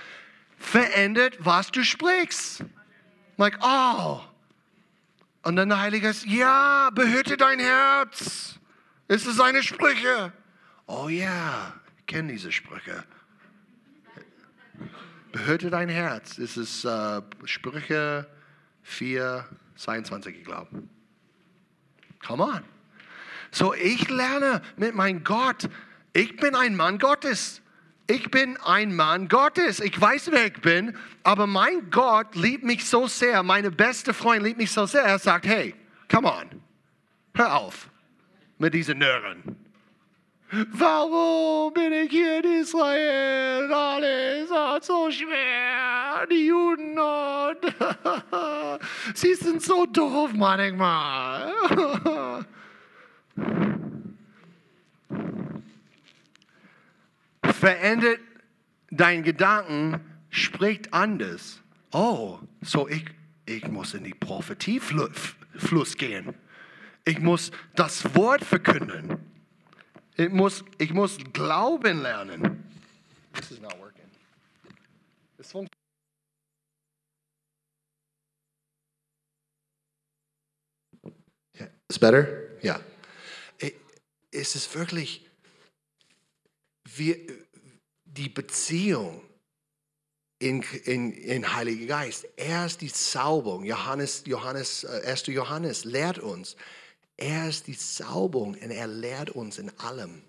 [0.57, 2.63] verändert, was du sprichst.
[3.37, 4.21] Like, oh.
[5.43, 8.55] Und dann der Heilige Geist, ja, behüte dein Herz.
[9.09, 10.33] Ist es seine Sprüche?
[10.87, 13.03] Oh ja, ich kenne diese Sprüche.
[15.33, 16.39] Behüte dein Herz.
[16.39, 18.27] Es ist äh, Sprüche
[18.83, 20.83] 4, 22, ich glaube.
[22.27, 22.63] Come on.
[23.51, 25.69] So, ich lerne mit meinem Gott.
[26.13, 27.63] Ich bin ein Mann Gottes.
[28.07, 29.81] Ich bin ein Mann Gottes.
[29.81, 33.43] Ich weiß, wer ich bin, aber mein Gott liebt mich so sehr.
[33.45, 35.03] Meine beste Freund liebt mich so sehr.
[35.03, 35.75] Er sagt, hey,
[36.11, 36.61] come on,
[37.35, 37.89] hör auf
[38.59, 39.57] mit diesen Nörren.
[40.53, 43.73] Warum bin ich hier in Israel?
[43.73, 46.27] Alles ist so schwer.
[46.29, 47.59] Die Juden und
[49.15, 51.53] sie sind so doof manchmal.
[57.45, 58.19] Verändert
[58.91, 61.63] dein Gedanken, spricht anders.
[61.93, 63.05] Oh, so ich,
[63.47, 66.35] ich muss in die Prophetiefluss gehen.
[67.05, 69.30] Ich muss das Wort verkünden.
[70.21, 72.63] Ich muss, ich muss glauben lernen.
[73.33, 74.05] This is not working.
[75.55, 75.67] One.
[81.59, 81.69] Yeah.
[81.89, 82.51] It's better?
[82.61, 82.81] Ja.
[84.31, 85.27] Es ist wirklich,
[86.85, 87.17] wir,
[88.05, 89.23] die Beziehung
[90.39, 92.29] in, in, in Heiligen Geist.
[92.37, 93.65] Er ist die Zauberung.
[93.65, 95.29] Johannes, Johannes, 1.
[95.29, 96.57] Äh, Johannes lehrt uns,
[97.21, 100.23] er ist die Zauberung und er lehrt uns in allem.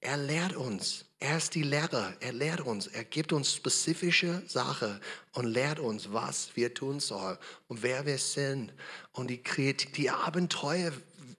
[0.00, 1.04] Er lehrt uns.
[1.18, 2.14] Er ist die Lehrer.
[2.20, 2.86] Er lehrt uns.
[2.86, 5.00] Er gibt uns spezifische Sachen
[5.32, 7.36] und lehrt uns, was wir tun sollen
[7.68, 8.72] und wer wir sind
[9.12, 10.92] und die, die Abenteuer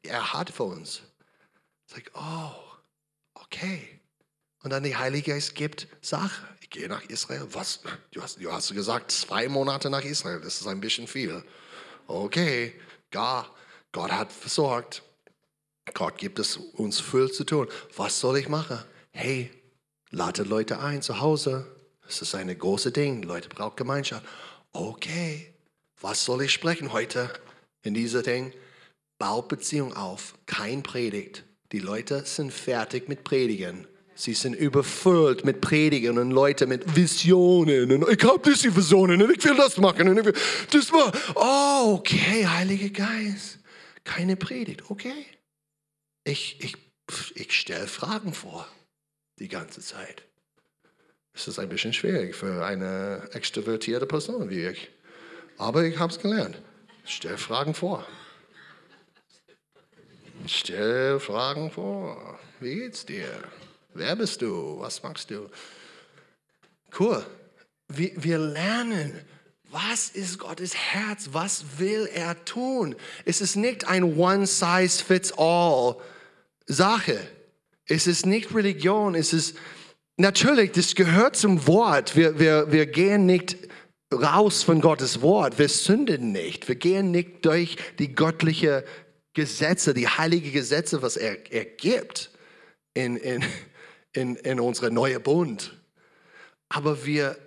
[0.04, 1.02] er hat für uns.
[1.88, 2.52] Sag, oh,
[3.36, 4.00] okay.
[4.64, 6.48] Und dann der Heilige Geist gibt Sachen.
[6.60, 7.48] Ich gehe nach Israel.
[7.52, 7.82] Was?
[8.12, 10.42] Du hast, du hast gesagt, zwei Monate nach Israel.
[10.42, 11.44] Das ist ein bisschen viel.
[12.08, 12.74] Okay,
[13.12, 13.56] gar
[13.92, 15.04] Gott hat versorgt.
[15.94, 17.68] Gott gibt es uns viel zu tun.
[17.98, 18.80] Was soll ich machen?
[19.12, 19.52] Hey,
[20.12, 21.66] lade Leute ein zu Hause.
[22.06, 23.24] Das ist ein großes Ding.
[23.24, 24.26] Leute brauchen Gemeinschaft.
[24.72, 25.54] Okay,
[26.00, 27.30] was soll ich sprechen heute
[27.84, 28.54] in diesem Ding?
[29.18, 30.36] Baut Beziehung auf.
[30.46, 31.44] Kein Predigt.
[31.74, 33.88] Die Leute sind fertig mit Predigen.
[34.16, 37.92] Sie sind überfüllt mit Predigen und Leute mit Visionen.
[37.92, 40.08] Und ich habe diese Visionen und ich will das machen.
[40.08, 40.36] Und ich will
[40.72, 43.61] das war, oh, okay, Heiliger Geist
[44.04, 44.90] keine Predigt.
[44.90, 45.26] Okay.
[46.24, 46.78] Ich, ich,
[47.36, 48.68] ich stelle Fragen vor
[49.40, 50.24] die ganze Zeit.
[51.34, 54.90] Es ist ein bisschen schwierig für eine extrovertierte Person wie ich.
[55.58, 56.62] Aber ich habe es gelernt.
[57.06, 58.06] Stell Fragen vor.
[60.48, 62.40] Stell Fragen vor.
[62.60, 63.44] Wie geht's dir?
[63.94, 64.80] Wer bist du?
[64.80, 65.50] Was machst du?
[67.00, 67.26] Cool.
[67.88, 69.26] Wir, wir lernen,
[69.72, 71.30] was ist Gottes Herz?
[71.32, 72.96] Was will er tun?
[73.26, 75.96] Es ist nicht ein One-Size-Fits-All
[76.66, 77.20] Sache.
[77.88, 79.16] Es ist nicht Religion.
[79.16, 79.58] Es ist
[80.18, 82.16] natürlich, das gehört zum Wort.
[82.16, 83.58] Wir, wir, wir gehen nicht
[84.14, 85.58] raus von Gottes Wort.
[85.58, 86.68] Wir sünden nicht.
[86.68, 88.84] Wir gehen nicht durch die göttliche
[89.34, 92.32] Gesetze, die heilige Gesetze, was er, er gibt
[92.94, 93.44] in, in,
[94.12, 95.78] in, in unsere neue Bund.
[96.68, 97.38] Aber wir,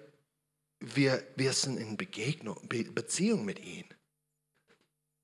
[0.95, 3.85] wir, wir sind in Begegnung, Be Beziehung mit ihm.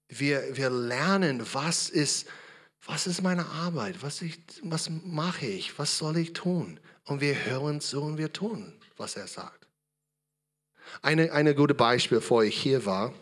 [0.09, 2.27] Wir, wir lernen, was ist,
[2.85, 6.81] was ist meine Arbeit, was, ich, was mache ich, was soll ich tun.
[7.05, 9.67] Und wir hören zu und wir tun, was er sagt.
[11.03, 13.13] Eine, eine gute Beispiel, bevor ich hier war,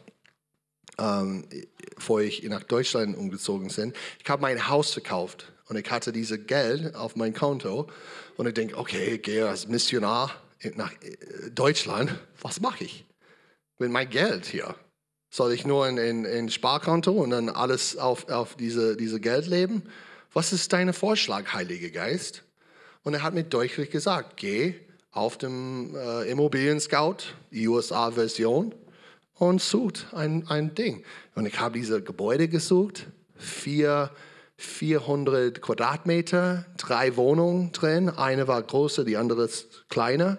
[0.98, 1.46] ähm,
[1.94, 3.92] bevor ich nach Deutschland umgezogen bin.
[4.22, 7.90] Ich habe mein Haus verkauft und ich hatte dieses Geld auf mein Konto
[8.36, 10.30] und ich denke, okay, ich gehe als Missionar
[10.74, 12.14] nach äh, Deutschland.
[12.40, 13.04] Was mache ich
[13.78, 14.74] mit meinem Geld hier?
[15.30, 19.46] Soll ich nur in, in, in Sparkonto und dann alles auf, auf diese, diese Geld
[19.46, 19.82] leben?
[20.32, 22.44] Was ist dein Vorschlag, Heiliger Geist?
[23.02, 24.74] Und er hat mir deutlich gesagt, geh
[25.10, 28.74] auf dem äh, Immobilien Scout, die USA-Version,
[29.34, 31.04] und sucht ein, ein Ding.
[31.34, 33.06] Und ich habe diese Gebäude gesucht,
[33.36, 34.10] vier,
[34.56, 38.10] 400 Quadratmeter, drei Wohnungen drin.
[38.10, 40.38] Eine war größer, die andere ist kleiner.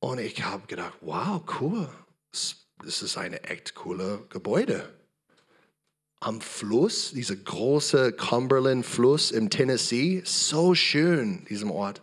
[0.00, 1.88] Und ich habe gedacht, wow, cool.
[2.30, 4.88] Das ist eine echt coole Gebäude.
[6.20, 12.02] Am Fluss, dieser große Cumberland-Fluss im Tennessee, so schön, diesem Ort.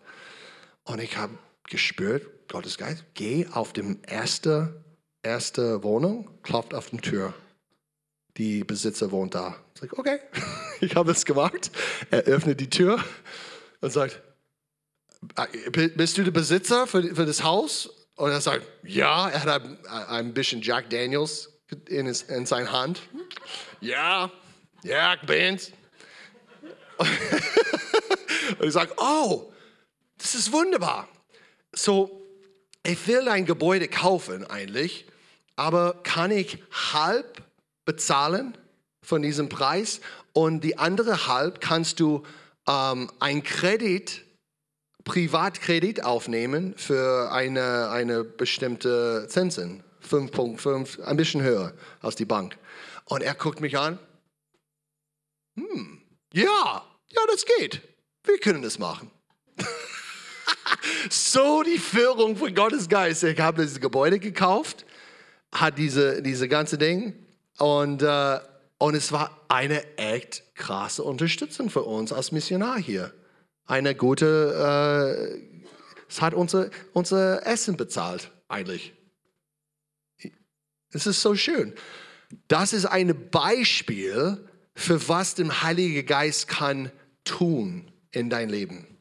[0.83, 1.37] Und ich habe
[1.69, 4.83] gespürt, Gottes Geist, geh auf die erste,
[5.23, 7.33] erste Wohnung, klopft auf die Tür.
[8.37, 9.55] Die Besitzer wohnt da.
[9.73, 10.19] Ich sage, okay,
[10.81, 11.71] ich habe es gemacht.
[12.11, 13.03] Er öffnet die Tür
[13.81, 14.21] und sagt,
[15.95, 17.89] bist du der Besitzer für, für das Haus?
[18.15, 19.63] Und er sagt, ja, er hat
[20.09, 21.49] ein, bisschen Jack Daniels
[21.87, 23.01] in, his, in seiner Hand.
[23.81, 24.31] Ja,
[24.83, 25.71] ja, ich bin's.
[28.59, 29.51] Und ich sage, oh,
[30.17, 31.09] das ist wunderbar.
[31.73, 32.25] So,
[32.83, 35.05] ich will ein Gebäude kaufen eigentlich,
[35.55, 36.59] aber kann ich
[36.93, 37.43] halb
[37.83, 38.57] bezahlen
[39.01, 40.01] von diesem Preis
[40.33, 42.23] und die andere halb kannst du
[42.67, 44.24] ähm, ein Kredit,
[45.05, 52.57] Privatkredit aufnehmen für eine, eine bestimmte Zinsen, 5,5, ein bisschen höher als die Bank.
[53.05, 53.99] Und er guckt mich an.
[55.55, 56.01] Hm,
[56.33, 57.81] ja, ja, das geht.
[58.23, 59.11] Wir können das machen.
[61.09, 63.23] so die Führung von Gottes Geist.
[63.23, 64.85] Ich habe dieses Gebäude gekauft,
[65.53, 67.13] hat diese, diese ganze Ding
[67.59, 68.39] und, äh,
[68.79, 73.13] und es war eine echt krasse Unterstützung für uns als Missionar hier.
[73.65, 75.67] Eine gute, äh,
[76.07, 78.93] es hat unser, unser Essen bezahlt eigentlich.
[80.91, 81.73] Es ist so schön.
[82.47, 86.91] Das ist ein Beispiel für was der Heilige Geist kann
[87.23, 88.97] tun in dein Leben.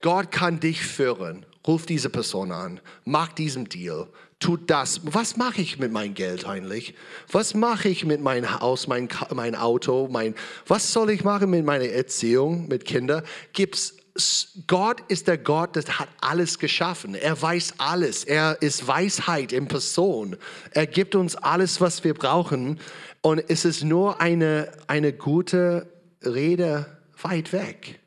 [0.00, 1.46] Gott kann dich führen.
[1.66, 4.08] Ruf diese Person an, mach diesen Deal,
[4.38, 5.00] tut das.
[5.04, 6.94] Was mache ich mit meinem Geld eigentlich?
[7.30, 10.08] Was mache ich mit meinem Haus, mein, mein Auto?
[10.10, 10.34] Mein,
[10.66, 13.22] was soll ich machen mit meiner Erziehung mit Kindern?
[13.52, 13.94] Gibt's
[14.66, 17.14] Gott ist der Gott, der hat alles geschaffen.
[17.14, 18.24] Er weiß alles.
[18.24, 20.36] Er ist Weisheit in Person.
[20.72, 22.80] Er gibt uns alles, was wir brauchen.
[23.20, 25.92] Und es ist nur eine, eine gute
[26.24, 28.00] Rede weit weg.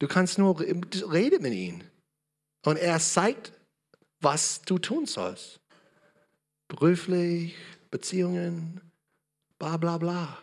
[0.00, 1.82] Du kannst nur reden mit ihm.
[2.64, 3.52] Und er zeigt,
[4.24, 5.60] was du tun sollst.
[6.66, 7.54] Beruflich,
[7.90, 8.80] Beziehungen,
[9.58, 10.38] bla bla bla.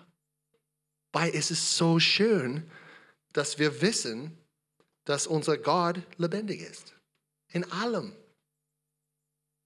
[1.12, 2.70] Weil es ist so schön,
[3.34, 4.38] dass wir wissen,
[5.04, 6.94] dass unser Gott lebendig ist.
[7.50, 8.16] In allem.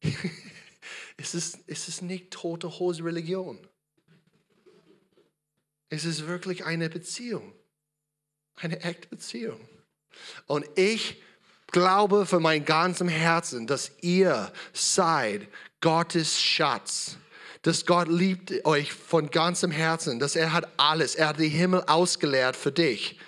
[1.18, 3.59] es, ist, es ist nicht tote Hose Religion.
[5.89, 7.53] Es ist wirklich eine Beziehung.
[8.55, 9.59] Eine echte Beziehung.
[10.47, 11.22] Und ich
[11.76, 15.45] glaube von meinem ganzen Herzen, dass ihr seid
[15.82, 17.17] Gottes Schatz.
[17.63, 21.84] Dass Gott liebt euch von ganzem Herzen, dass er hat alles, er hat den Himmel
[21.88, 23.19] ausgeleert für dich.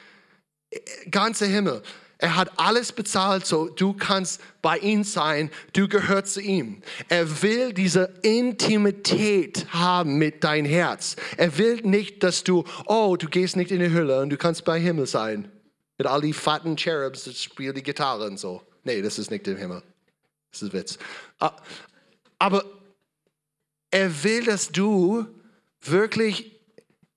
[1.11, 1.81] Ganze Himmel.
[2.19, 6.81] Er hat alles bezahlt, so du kannst bei ihm sein, du gehörst zu ihm.
[7.09, 11.17] Er will diese Intimität haben mit dein Herz.
[11.35, 14.63] Er will nicht, dass du, oh, du gehst nicht in die Hülle und du kannst
[14.63, 15.51] bei Himmel sein.
[15.97, 18.61] Mit all die fatten Cherubs, das spielen die Gitarre und so.
[18.83, 19.81] Nee, das ist nicht der Himmel.
[20.51, 20.97] Das ist Witz.
[21.39, 21.55] Ah,
[22.39, 22.63] aber
[23.91, 25.25] er will, dass du
[25.81, 26.57] wirklich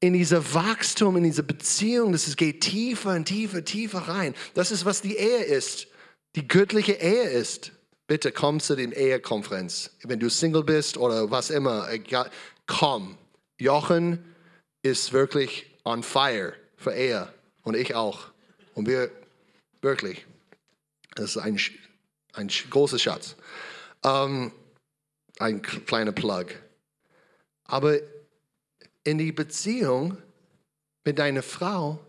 [0.01, 4.35] in dieser Wachstum, in diese Beziehung, dass es geht tiefer und tiefer, tiefer rein.
[4.55, 5.89] Das ist, was die Ehe ist.
[6.37, 7.73] Die göttliche Ehe ist.
[8.07, 9.91] Bitte komm zu den Ehekonferenz.
[10.03, 11.87] Wenn du Single bist oder was immer,
[12.67, 13.19] komm.
[13.59, 14.25] Jochen
[14.83, 18.31] ist wirklich on fire für Ehe und ich auch.
[18.81, 19.11] Und wir
[19.83, 20.25] wirklich,
[21.15, 21.61] das ist ein,
[22.33, 23.37] ein großer Schatz.
[24.03, 24.53] Ähm,
[25.39, 26.47] ein kleiner Plug.
[27.65, 27.99] Aber
[29.05, 30.17] in die Beziehung
[31.05, 32.03] mit deiner Frau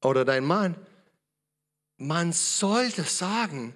[0.00, 0.76] oder dein Mann,
[1.96, 3.74] man sollte sagen,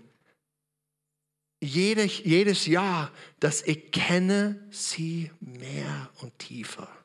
[1.60, 3.10] jedes, jedes Jahr,
[3.40, 6.99] dass ich kenne sie mehr und tiefer.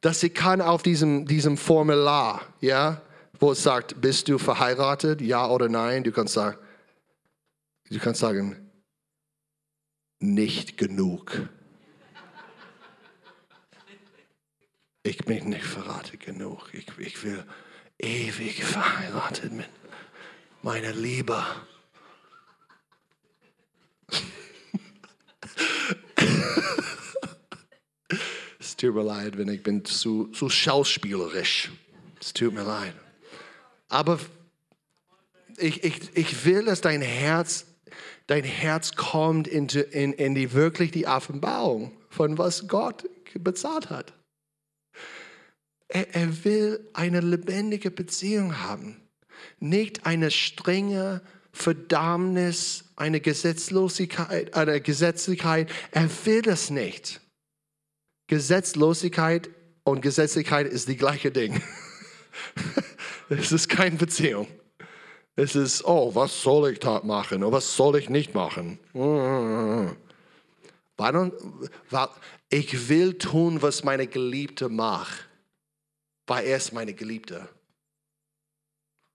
[0.00, 3.02] Dass sie kann auf diesem, diesem Formular, ja,
[3.40, 6.58] wo es sagt, bist du verheiratet, ja oder nein, du kannst sagen,
[7.90, 8.68] du kannst sagen,
[10.20, 11.48] nicht genug.
[15.02, 16.68] Ich bin nicht verraten genug.
[16.72, 17.44] Ich, ich will
[17.98, 19.68] ewig verheiratet mit
[20.62, 21.44] meiner Liebe.
[28.78, 31.70] tut mir leid, wenn ich bin zu, zu schauspielerisch.
[32.18, 32.94] Es tut mir leid.
[33.88, 34.18] Aber
[35.58, 37.66] ich, ich, ich will, dass dein Herz
[38.28, 43.04] dein Herz kommt in, in, in die wirklich die Offenbarung von was Gott
[43.34, 44.12] bezahlt hat.
[45.88, 49.00] Er, er will eine lebendige Beziehung haben,
[49.58, 51.22] nicht eine strenge
[51.52, 55.70] Verdammnis, eine Gesetzlosigkeit, eine Gesetzlichkeit.
[55.90, 57.20] Er will das nicht.
[58.28, 59.50] Gesetzlosigkeit
[59.84, 61.60] und Gesetzlichkeit ist die gleiche Ding.
[63.30, 64.46] es ist keine Beziehung.
[65.34, 68.78] Es ist, oh, was soll ich da machen und was soll ich nicht machen?
[72.50, 75.28] Ich will tun, was meine Geliebte macht,
[76.26, 77.48] weil er ist meine Geliebte.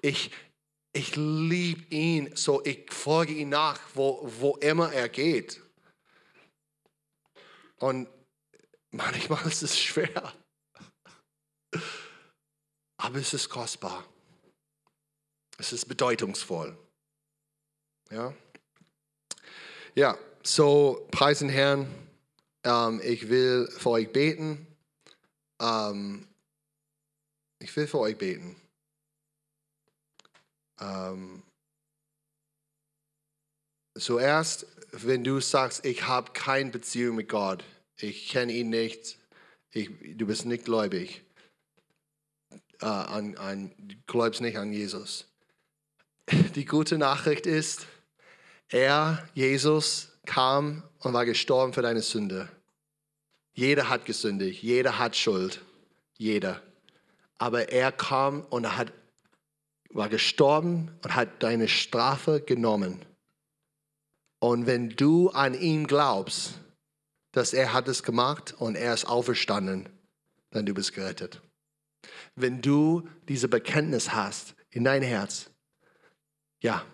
[0.01, 0.31] Ich,
[0.91, 5.61] ich liebe ihn, so ich folge ihm nach, wo, wo immer er geht.
[7.79, 8.07] Und
[8.93, 10.33] manchmal ist es schwer,
[12.97, 14.07] aber es ist kostbar.
[15.57, 16.77] Es ist bedeutungsvoll.
[18.09, 18.33] Ja,
[19.95, 21.87] ja so preisen Herrn.
[22.63, 24.67] Ähm, ich will für euch beten.
[25.61, 26.27] Ähm,
[27.59, 28.55] ich will für euch beten.
[30.79, 31.43] Ähm,
[33.97, 37.63] zuerst, wenn du sagst, ich habe keine Beziehung mit Gott,
[38.03, 39.17] ich kenne ihn nicht,
[39.71, 41.23] ich, du bist nicht gläubig,
[42.81, 45.27] äh, an, an, du glaubst nicht an Jesus
[46.55, 47.87] die gute Nachricht ist,
[48.69, 52.49] er, Jesus, kam und war gestorben für deine Sünde.
[53.53, 55.61] Jeder hat gesündigt, jeder hat Schuld,
[56.17, 56.61] jeder.
[57.37, 58.91] Aber er kam und hat,
[59.89, 63.03] war gestorben und hat deine Strafe genommen.
[64.39, 66.59] Und wenn du an ihn glaubst,
[67.33, 69.89] dass er hat es gemacht und er ist auferstanden,
[70.51, 71.41] dann du bist gerettet.
[72.35, 75.49] Wenn du diese Bekenntnis hast in dein Herz,
[76.61, 76.85] ja,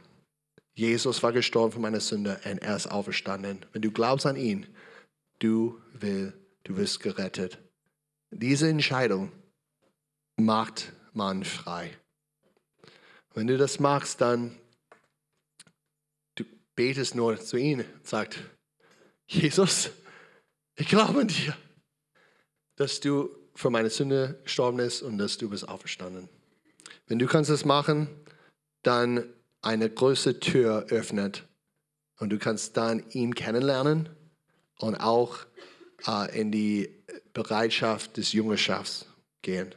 [0.73, 3.65] Jesus war gestorben für meine Sünde und er ist auferstanden.
[3.73, 4.65] Wenn du glaubst an ihn,
[5.39, 6.33] du, will,
[6.63, 7.59] du wirst gerettet.
[8.31, 9.31] Diese Entscheidung
[10.37, 11.97] macht man frei.
[13.33, 14.57] Wenn du das machst, dann
[16.35, 18.39] du betest nur zu ihm und sagst,
[19.27, 19.91] Jesus,
[20.79, 21.55] ich glaube an dir,
[22.77, 26.29] dass du für meine Sünde gestorben bist und dass du bist auferstanden.
[27.07, 28.07] Wenn du kannst das machen,
[28.83, 29.25] dann
[29.61, 31.45] eine große Tür öffnet
[32.17, 34.09] und du kannst dann ihn kennenlernen
[34.77, 35.39] und auch
[36.07, 37.03] äh, in die
[37.33, 39.05] Bereitschaft des Jungerschafts
[39.41, 39.75] gehen.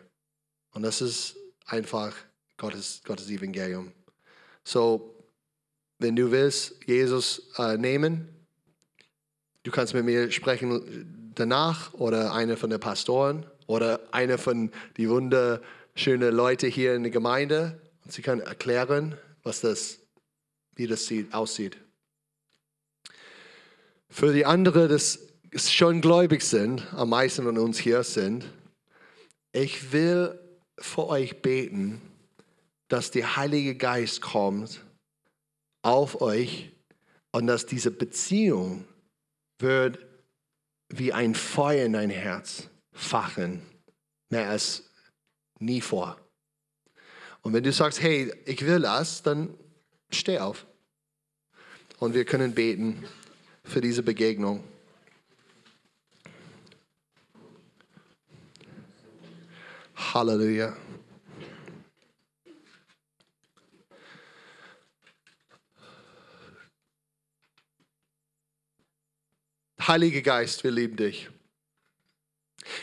[0.71, 1.37] Und das ist
[1.67, 2.15] einfach
[2.57, 3.93] Gottes, Gottes Evangelium.
[4.63, 5.17] So,
[5.99, 8.42] wenn du willst, Jesus äh, nehmen,
[9.63, 15.09] du kannst mit mir sprechen danach oder einer von den Pastoren oder einer von die
[15.09, 19.99] wunderschönen Leute hier in der Gemeinde und sie kann erklären, was das,
[20.75, 21.77] wie das aussieht.
[24.09, 28.45] Für die anderen, die schon gläubig sind, am meisten von uns hier sind,
[29.53, 30.39] ich will
[30.79, 32.01] für euch beten,
[32.89, 34.85] dass der Heilige Geist kommt
[35.83, 36.71] auf euch
[37.33, 38.85] und dass diese Beziehung
[39.63, 39.99] wird
[40.89, 43.63] wie ein Feuer in dein Herz fachen,
[44.29, 44.91] mehr als
[45.59, 46.19] nie vor.
[47.41, 49.55] Und wenn du sagst, hey, ich will das, dann
[50.11, 50.67] steh auf.
[51.99, 53.05] Und wir können beten
[53.65, 54.63] für diese Begegnung.
[59.95, 60.77] Halleluja.
[69.89, 71.29] Heiliger Geist, wir lieben dich.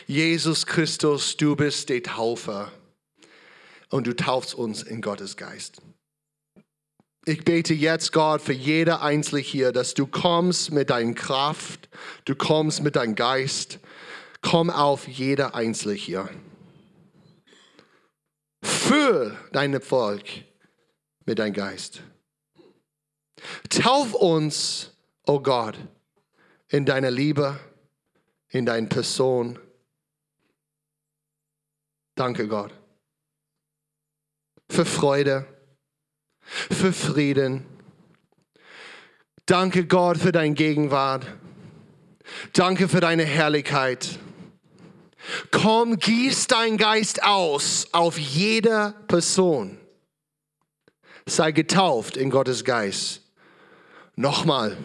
[0.06, 2.70] Jesus Christus, du bist der Taufer
[3.88, 5.80] und du taufst uns in Gottes Geist.
[7.24, 11.88] Ich bete jetzt, Gott, für jeder Einzelne hier, dass du kommst mit deiner Kraft,
[12.24, 13.78] du kommst mit deinem Geist.
[14.42, 16.28] Komm auf jeder Einzelne hier.
[18.62, 20.24] Füll dein Volk
[21.24, 22.02] mit deinem Geist.
[23.68, 24.92] Tauf uns,
[25.26, 25.78] oh Gott,
[26.70, 27.58] in deiner Liebe,
[28.48, 29.58] in deiner Person.
[32.14, 32.72] Danke, Gott.
[34.70, 35.46] Für Freude,
[36.40, 37.66] für Frieden.
[39.46, 41.26] Danke, Gott, für deine Gegenwart.
[42.52, 44.18] Danke für deine Herrlichkeit.
[45.50, 49.78] Komm, gieß dein Geist aus auf jede Person.
[51.26, 53.22] Sei getauft in Gottes Geist.
[54.14, 54.76] Nochmal,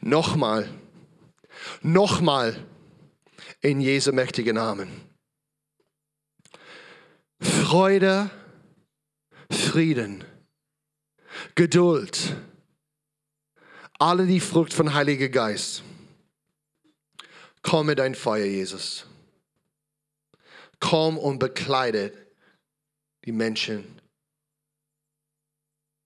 [0.00, 0.68] nochmal,
[1.82, 2.56] nochmal
[3.60, 5.08] in Jesu mächtigen Namen.
[7.40, 8.30] Freude,
[9.50, 10.24] Frieden,
[11.54, 12.36] Geduld,
[13.98, 15.82] alle die Frucht von Heiliger Geist.
[17.62, 19.06] Komm mit dein Feuer, Jesus.
[20.80, 22.16] Komm und bekleidet
[23.24, 24.00] die Menschen,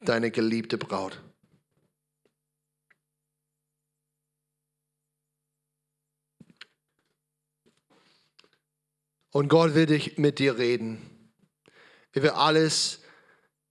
[0.00, 1.20] deine geliebte Braut.
[9.32, 11.32] Und Gott will dich mit dir reden.
[12.12, 13.00] Er will alles,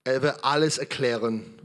[0.03, 1.57] er will alles erklären.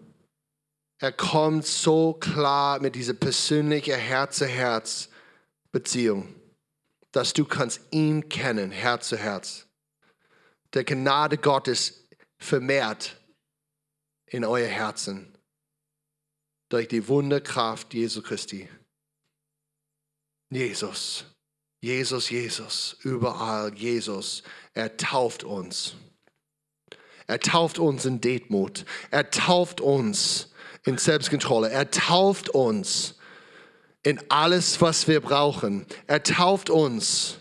[0.99, 6.33] Er kommt so klar mit dieser persönlichen Herz-zu-Herz-Beziehung,
[7.13, 9.67] dass du kannst ihn kennen, Herz zu Herz.
[10.75, 12.07] Der Gnade Gottes
[12.39, 13.17] vermehrt
[14.27, 15.37] in euer Herzen
[16.69, 18.69] durch die Wunderkraft Jesu Christi.
[20.51, 21.25] Jesus.
[21.81, 24.43] Jesus, Jesus, überall Jesus.
[24.75, 25.95] Er tauft uns.
[27.27, 28.85] Er tauft uns in Detmut.
[29.11, 30.51] Er tauft uns
[30.85, 31.71] in Selbstkontrolle.
[31.71, 33.17] Er tauft uns
[34.03, 35.85] in alles, was wir brauchen.
[36.07, 37.39] Er tauft uns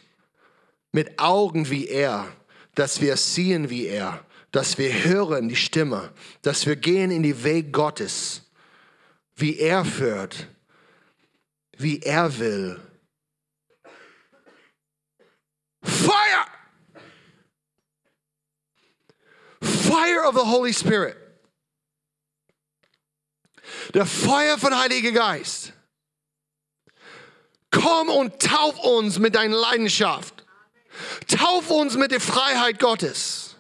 [0.92, 2.28] mit Augen wie er,
[2.74, 6.12] dass wir sehen wie er, dass wir hören die Stimme,
[6.42, 8.44] dass wir gehen in die Weg Gottes,
[9.36, 10.48] wie er führt,
[11.78, 12.80] wie er will.
[15.86, 16.46] Fire!
[19.62, 21.16] Fire of the Holy Spirit.
[23.94, 25.74] Der Feuer von Heiliger Geist.
[27.72, 30.46] Komm und tauf uns mit deiner Leidenschaft.
[31.28, 33.56] Tauf uns mit der Freiheit Gottes.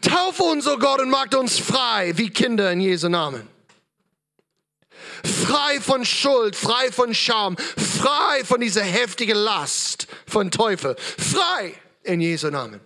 [0.00, 3.48] Tauf uns, oh Gott, und macht uns frei wie Kinder in Jesu Namen.
[5.24, 10.96] Frei von Schuld, frei von Scham, frei von dieser heftigen Last von Teufel.
[10.98, 12.80] Frei in Jesu Namen.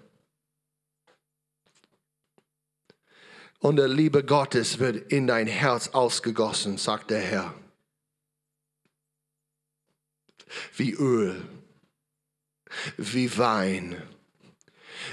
[3.60, 7.54] Und der Liebe Gottes wird in dein Herz ausgegossen, sagt der Herr.
[10.76, 11.44] Wie Öl,
[12.96, 14.00] wie Wein,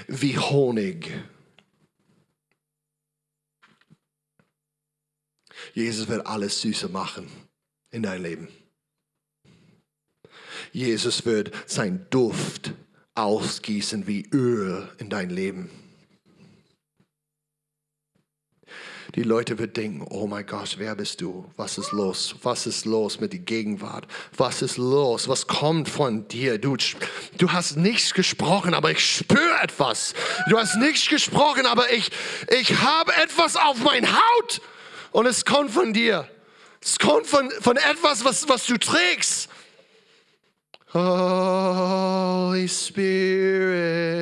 [0.06, 1.12] wie Honig.
[5.74, 7.28] Jesus wird alles Süße machen
[7.90, 8.48] in dein Leben.
[10.72, 12.72] Jesus wird sein Duft
[13.14, 15.70] ausgießen wie Öl in dein Leben.
[19.14, 21.50] Die Leute werden denken, oh mein Gott, wer bist du?
[21.56, 22.34] Was ist los?
[22.42, 24.06] Was ist los mit der Gegenwart?
[24.36, 25.26] Was ist los?
[25.26, 26.58] Was kommt von dir?
[26.58, 26.76] Du,
[27.38, 30.12] du hast nichts gesprochen, aber ich spüre etwas.
[30.50, 32.10] Du hast nichts gesprochen, aber ich,
[32.60, 34.60] ich habe etwas auf mein Haut
[35.16, 36.28] und es kommt von dir.
[36.82, 39.48] Es kommt von, von etwas, was, was du trägst.
[40.92, 44.16] Holy Spirit.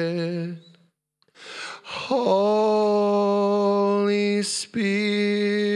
[2.09, 3.35] Holy
[4.45, 5.74] Spirit,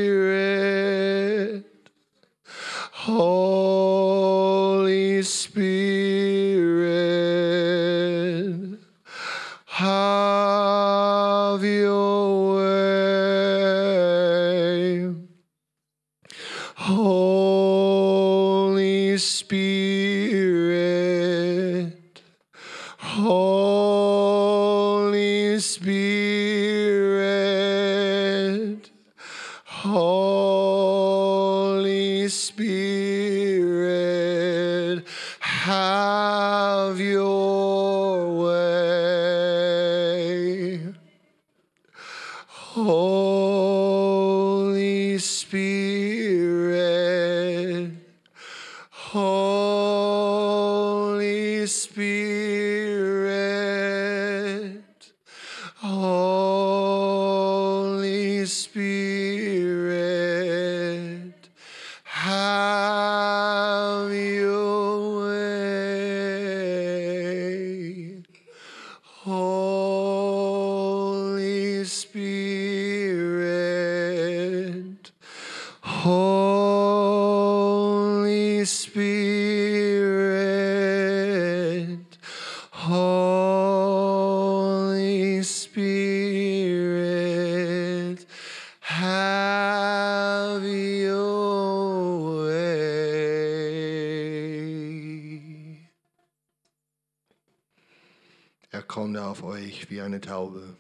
[100.29, 100.77] Taube.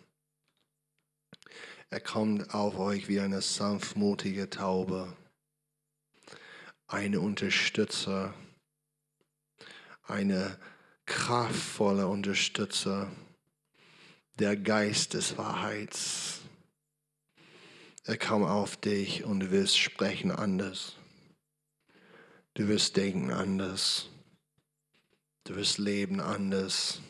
[1.88, 5.16] Er kommt auf euch wie eine sanftmutige Taube.
[6.86, 8.34] Eine Unterstützer.
[10.02, 10.58] Eine
[11.06, 13.10] kraftvolle Unterstützer.
[14.38, 16.40] Der Geist des Wahrheits.
[18.04, 20.96] Er kommt auf dich und du wirst sprechen anders.
[22.52, 24.10] Du wirst denken anders.
[25.44, 27.00] Du wirst leben anders.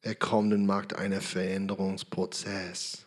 [0.00, 3.06] Er kommt und macht einen Veränderungsprozess.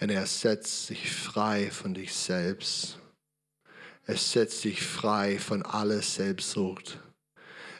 [0.00, 2.98] Und er setzt sich frei von dich selbst.
[4.04, 7.00] Er setzt dich frei von aller Selbstsucht.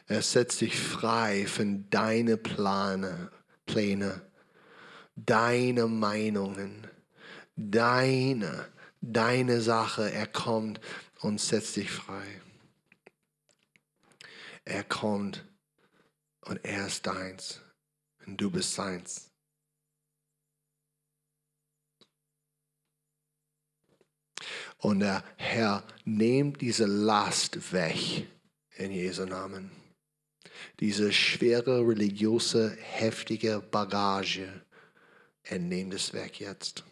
[0.07, 3.31] Er setzt dich frei von deinen Pläne,
[3.65, 4.21] Pläne,
[5.15, 6.87] deine Meinungen,
[7.55, 8.67] deine,
[8.99, 10.11] deine Sache.
[10.11, 10.81] Er kommt
[11.21, 12.41] und setzt dich frei.
[14.65, 15.45] Er kommt
[16.41, 17.61] und er ist deins
[18.27, 19.31] und du bist seins.
[24.79, 28.27] Und der Herr nimmt diese Last weg
[28.75, 29.71] in Jesu Namen.
[30.79, 34.63] Diese schwere, religiöse, heftige Bagage,
[35.43, 36.83] er nimmt es weg jetzt.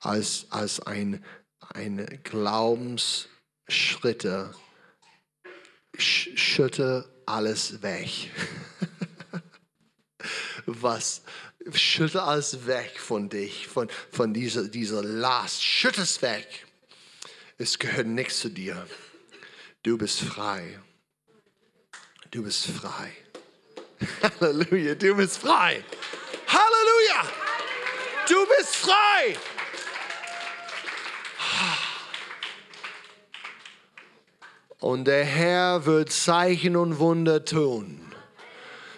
[0.00, 1.24] Als, als ein,
[1.60, 4.54] ein Glaubensschritte,
[5.96, 8.30] sch- schütte alles weg.
[10.66, 11.22] Was
[11.72, 15.62] schütte alles weg von dich, von, von dieser, dieser Last.
[15.62, 16.66] Schütte es weg.
[17.58, 18.86] Es gehört nichts zu dir.
[19.82, 20.80] Du bist frei.
[22.30, 23.12] Du bist frei.
[24.40, 25.84] Halleluja, du bist frei.
[26.48, 27.32] Halleluja,
[28.28, 29.36] du bist frei.
[34.80, 38.03] Und der Herr wird Zeichen und Wunder tun.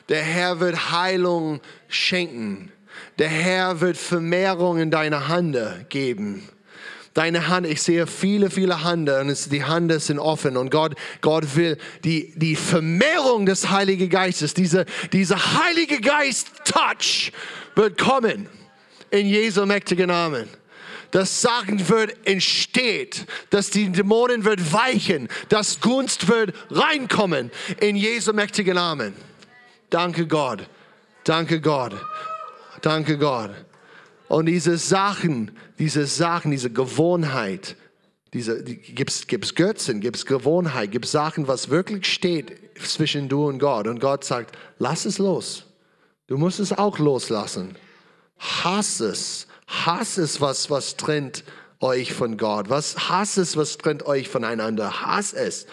[0.09, 2.73] Der Herr wird Heilung schenken.
[3.19, 6.49] Der Herr wird Vermehrung in deine Hände geben.
[7.15, 10.95] Deine Hand, ich sehe viele, viele Hände und es, die Hände sind offen und Gott,
[11.23, 14.85] Gott will die, die Vermehrung des Heiligen Geistes, diese,
[15.15, 17.33] dieser Heilige Geist-Touch
[17.75, 18.51] wird kommen
[19.11, 20.47] in Jesu mächtigen Namen.
[21.11, 27.51] Das Sachen wird entsteht, dass die Dämonen wird weichen, dass Gunst wird reinkommen
[27.81, 29.15] in Jesu mächtigen Namen.
[29.91, 30.69] Danke Gott.
[31.25, 31.95] Danke Gott.
[32.83, 33.51] Danke Gott.
[34.29, 37.77] Und diese Sachen, diese Sachen, diese Gewohnheit,
[38.33, 43.59] diese, die, gibt's, gibt's Götzen, gibt's Gewohnheit, gibt's Sachen, was wirklich steht zwischen du und
[43.59, 43.87] Gott.
[43.87, 45.65] Und Gott sagt, lass es los.
[46.27, 47.77] Du musst es auch loslassen.
[48.39, 49.47] Hass es.
[49.67, 51.45] Hass es, was, was trennt
[51.81, 52.69] euch von Gott.
[52.69, 55.03] Was hass es, was trennt euch voneinander.
[55.03, 55.67] Hass es.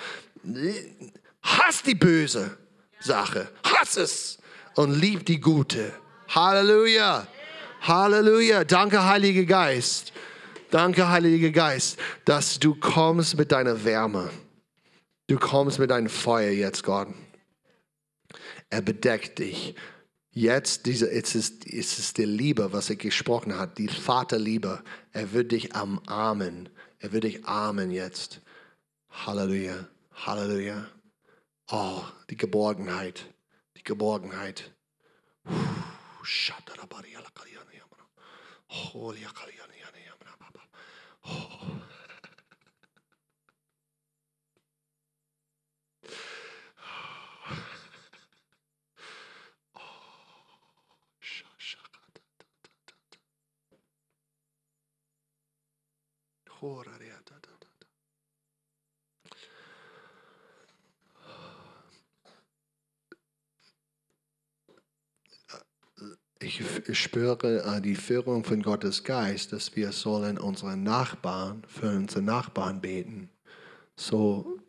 [1.41, 2.57] Hass die böse
[3.03, 3.49] Sache.
[3.63, 4.37] Hass es.
[4.75, 5.93] Und lieb die gute.
[6.29, 7.27] Halleluja.
[7.81, 8.63] Halleluja.
[8.63, 10.13] Danke, Heiliger Geist.
[10.71, 14.31] Danke, Heiliger Geist, dass du kommst mit deiner Wärme.
[15.27, 17.09] Du kommst mit deinem Feuer jetzt, Gott.
[18.69, 19.75] Er bedeckt dich.
[20.31, 24.81] Jetzt, diese, es, ist, es ist die Liebe, was er gesprochen hat, die Vaterliebe.
[25.11, 26.69] Er wird dich umarmen.
[26.97, 28.41] Er wird dich armen jetzt.
[29.11, 29.87] Halleluja.
[30.25, 30.87] Halleluja.
[31.71, 33.33] Oh, die Geborgenheit,
[33.77, 34.75] die Geborgenheit.
[35.45, 35.51] Oh,
[41.23, 41.51] oh.
[49.73, 49.81] oh.
[56.61, 57.22] Horror, ja.
[66.43, 66.61] Ich
[66.99, 72.81] spüre äh, die Führung von Gottes Geist, dass wir sollen unseren Nachbarn, für unsere Nachbarn
[72.81, 73.29] beten.
[73.95, 74.59] So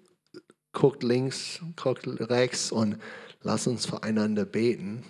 [0.73, 2.99] guckt links, guckt rechts und
[3.43, 5.05] lass uns füreinander beten.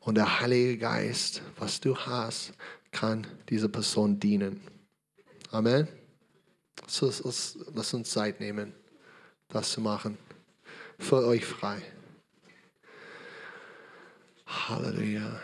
[0.00, 2.52] Und der Heilige Geist, was du hast,
[2.90, 4.60] kann dieser Person dienen.
[5.50, 5.88] Amen.
[6.86, 7.06] So,
[7.74, 8.74] lass uns Zeit nehmen,
[9.48, 10.18] das zu machen.
[10.98, 11.80] Für euch frei.
[14.46, 15.40] Halleluja.